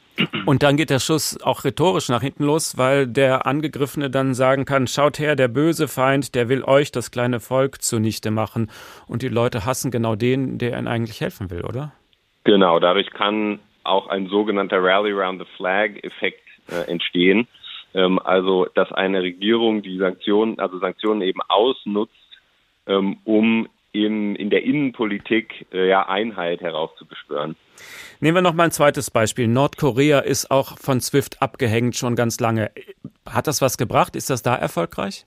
[0.46, 4.64] Und dann geht der Schuss auch rhetorisch nach hinten los, weil der Angegriffene dann sagen
[4.64, 8.70] kann: Schaut her, der böse Feind, der will euch das kleine Volk zunichte machen.
[9.08, 11.92] Und die Leute hassen genau den, der ihnen eigentlich helfen will, oder?
[12.44, 17.46] Genau, dadurch kann auch ein sogenannter Rally Around the Flag-Effekt äh, entstehen.
[17.94, 22.14] Ähm, also, dass eine Regierung die Sanktionen, also Sanktionen eben ausnutzt,
[22.86, 27.56] ähm, um in, in der Innenpolitik äh, ja, Einheit herauszubeschwören.
[28.20, 29.48] Nehmen wir noch mal ein zweites Beispiel.
[29.48, 32.70] Nordkorea ist auch von SWIFT abgehängt schon ganz lange.
[33.28, 34.16] Hat das was gebracht?
[34.16, 35.26] Ist das da erfolgreich?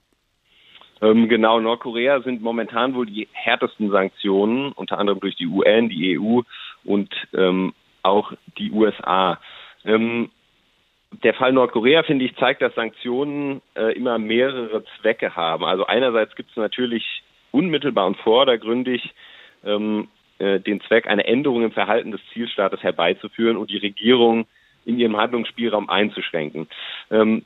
[1.02, 6.18] Ähm, genau, Nordkorea sind momentan wohl die härtesten Sanktionen, unter anderem durch die UN, die
[6.18, 6.40] EU
[6.84, 9.38] und ähm, auch die USA.
[9.84, 10.30] Ähm,
[11.22, 15.64] der Fall Nordkorea, finde ich, zeigt, dass Sanktionen äh, immer mehrere Zwecke haben.
[15.64, 19.14] Also einerseits gibt es natürlich unmittelbar und vordergründig
[19.64, 24.46] ähm, äh, den Zweck, eine Änderung im Verhalten des Zielstaates herbeizuführen und die Regierung
[24.84, 26.68] in ihrem Handlungsspielraum einzuschränken.
[27.10, 27.44] Ähm,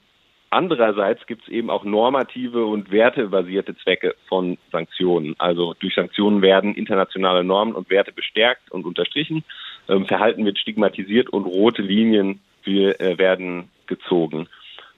[0.50, 5.34] andererseits gibt es eben auch normative und wertebasierte Zwecke von Sanktionen.
[5.38, 9.44] Also durch Sanktionen werden internationale Normen und Werte bestärkt und unterstrichen.
[9.88, 14.48] ähm, Verhalten wird stigmatisiert und rote Linien äh, werden gezogen.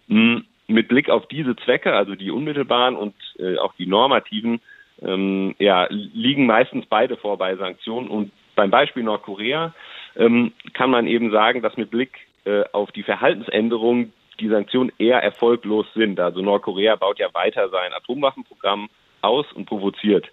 [0.08, 4.60] Hm, mit Blick auf diese Zwecke, also die unmittelbaren und äh, auch die normativen,
[5.02, 8.08] ähm, ja, liegen meistens beide vor bei Sanktionen.
[8.08, 9.74] Und beim Beispiel Nordkorea
[10.16, 12.12] ähm, kann man eben sagen, dass mit Blick
[12.44, 16.18] äh, auf die Verhaltensänderung die Sanktionen eher erfolglos sind.
[16.20, 18.88] Also Nordkorea baut ja weiter sein Atomwaffenprogramm
[19.20, 20.26] aus und provoziert.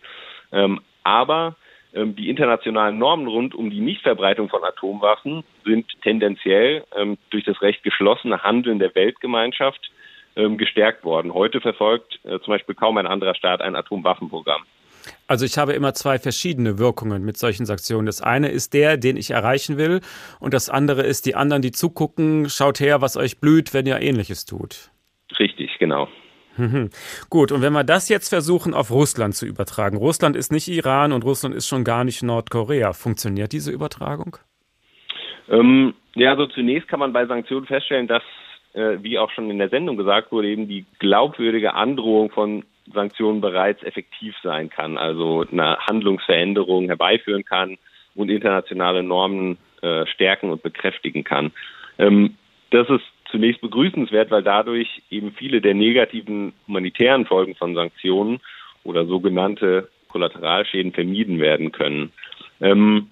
[0.51, 1.55] Ähm, aber
[1.93, 7.83] die internationalen Normen rund um die Nichtverbreitung von Atomwaffen sind tendenziell ähm, durch das recht
[7.83, 9.91] geschlossene Handeln der Weltgemeinschaft
[10.35, 11.33] ähm, gestärkt worden.
[11.33, 14.61] Heute verfolgt äh, zum Beispiel kaum ein anderer Staat ein Atomwaffenprogramm.
[15.27, 18.05] Also ich habe immer zwei verschiedene Wirkungen mit solchen Sanktionen.
[18.05, 20.01] Das eine ist der, den ich erreichen will,
[20.39, 23.99] und das andere ist die anderen, die zugucken, schaut her, was euch blüht, wenn ihr
[24.01, 24.91] ähnliches tut.
[25.39, 26.07] Richtig, genau.
[27.29, 29.97] Gut, und wenn wir das jetzt versuchen, auf Russland zu übertragen.
[29.97, 32.93] Russland ist nicht Iran und Russland ist schon gar nicht Nordkorea.
[32.93, 34.37] Funktioniert diese Übertragung?
[35.49, 38.23] Ähm, ja, also zunächst kann man bei Sanktionen feststellen, dass,
[38.73, 43.41] äh, wie auch schon in der Sendung gesagt wurde, eben die glaubwürdige Androhung von Sanktionen
[43.41, 47.77] bereits effektiv sein kann, also eine Handlungsveränderung herbeiführen kann
[48.15, 51.51] und internationale Normen äh, stärken und bekräftigen kann.
[51.97, 52.35] Ähm,
[52.71, 58.39] das ist zunächst begrüßenswert, weil dadurch eben viele der negativen humanitären Folgen von Sanktionen
[58.83, 62.11] oder sogenannte Kollateralschäden vermieden werden können.
[62.61, 63.09] Ähm,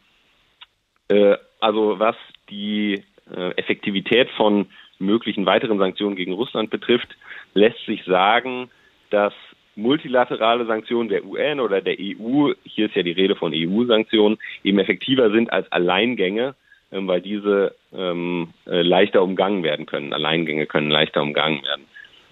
[1.10, 2.16] äh, also was
[2.50, 3.04] die
[3.36, 4.68] äh, Effektivität von
[5.00, 7.16] möglichen weiteren Sanktionen gegen Russland betrifft,
[7.54, 8.70] lässt sich sagen,
[9.10, 9.34] dass
[9.76, 14.80] multilaterale Sanktionen der UN oder der EU, hier ist ja die Rede von EU-Sanktionen, eben
[14.80, 16.56] effektiver sind als Alleingänge
[16.92, 20.14] weil diese ähm, äh, leichter umgangen werden können.
[20.14, 21.86] Alleingänge können leichter umgangen werden.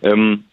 [0.03, 0.45] Ähm,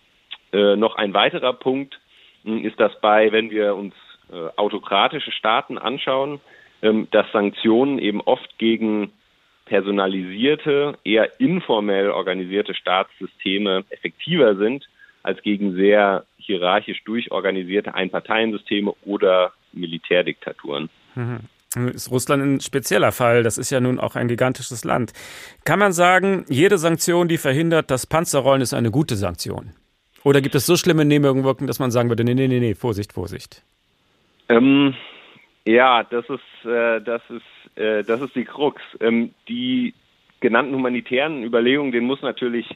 [0.53, 2.01] äh, noch ein weiterer Punkt
[2.45, 3.95] äh, ist, dass bei, wenn wir uns
[4.31, 6.41] äh, autokratische Staaten anschauen,
[6.83, 9.13] ähm, dass Sanktionen eben oft gegen
[9.67, 14.89] personalisierte, eher informell organisierte Staatssysteme effektiver sind
[15.23, 20.91] als gegen sehr hierarchisch durchorganisierte Einparteiensysteme oder Militärdiktaturen.
[21.77, 23.43] Ist Russland ein spezieller Fall.
[23.43, 25.13] Das ist ja nun auch ein gigantisches Land.
[25.65, 29.73] Kann man sagen, jede Sanktion, die verhindert das Panzerrollen, ist eine gute Sanktion?
[30.25, 33.13] Oder gibt es so schlimme Nebenwirkungen, dass man sagen würde, nee, nee, nee, nee, Vorsicht,
[33.13, 33.63] Vorsicht?
[34.49, 34.95] Ähm,
[35.65, 38.81] ja, das ist, äh, das ist, äh, das ist die Krux.
[39.01, 39.95] Ähm, die
[40.41, 42.69] genannten humanitären Überlegungen, denen muss natürlich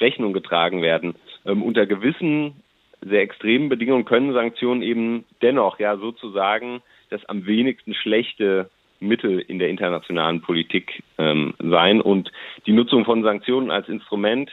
[0.00, 1.14] Rechnung getragen werden.
[1.44, 2.62] Ähm, unter gewissen
[3.02, 9.58] sehr extremen Bedingungen können Sanktionen eben dennoch ja sozusagen das am wenigsten schlechte Mittel in
[9.58, 12.00] der internationalen Politik ähm, sein.
[12.00, 12.32] Und
[12.66, 14.50] die Nutzung von Sanktionen als Instrument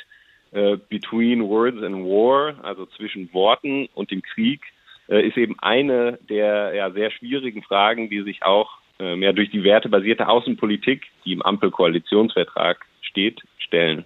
[0.52, 4.62] äh, between words and war, also zwischen Worten und dem Krieg,
[5.08, 9.50] äh, ist eben eine der ja, sehr schwierigen Fragen, die sich auch äh, mehr durch
[9.50, 14.06] die wertebasierte Außenpolitik, die im Ampelkoalitionsvertrag steht, stellen.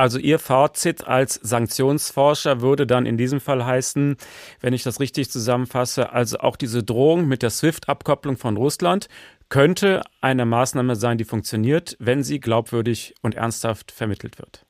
[0.00, 4.16] Also Ihr Fazit als Sanktionsforscher würde dann in diesem Fall heißen,
[4.62, 9.08] wenn ich das richtig zusammenfasse, also auch diese Drohung mit der SWIFT-Abkopplung von Russland
[9.50, 14.64] könnte eine Maßnahme sein, die funktioniert, wenn sie glaubwürdig und ernsthaft vermittelt wird.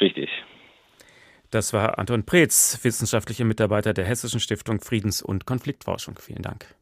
[0.00, 0.30] Richtig.
[1.50, 6.20] Das war Anton Preetz, wissenschaftlicher Mitarbeiter der Hessischen Stiftung Friedens- und Konfliktforschung.
[6.20, 6.72] Vielen Dank.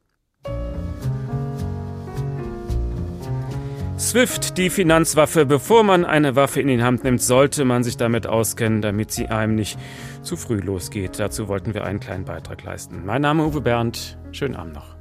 [3.97, 5.47] SWIFT, die Finanzwaffe.
[5.47, 9.29] Bevor man eine Waffe in die Hand nimmt, sollte man sich damit auskennen, damit sie
[9.29, 9.79] einem nicht
[10.23, 11.21] zu früh losgeht.
[11.21, 13.07] Dazu wollten wir einen kleinen Beitrag leisten.
[13.07, 14.19] Mein Name Uwe Bernd.
[14.33, 14.94] Schönen Abend noch.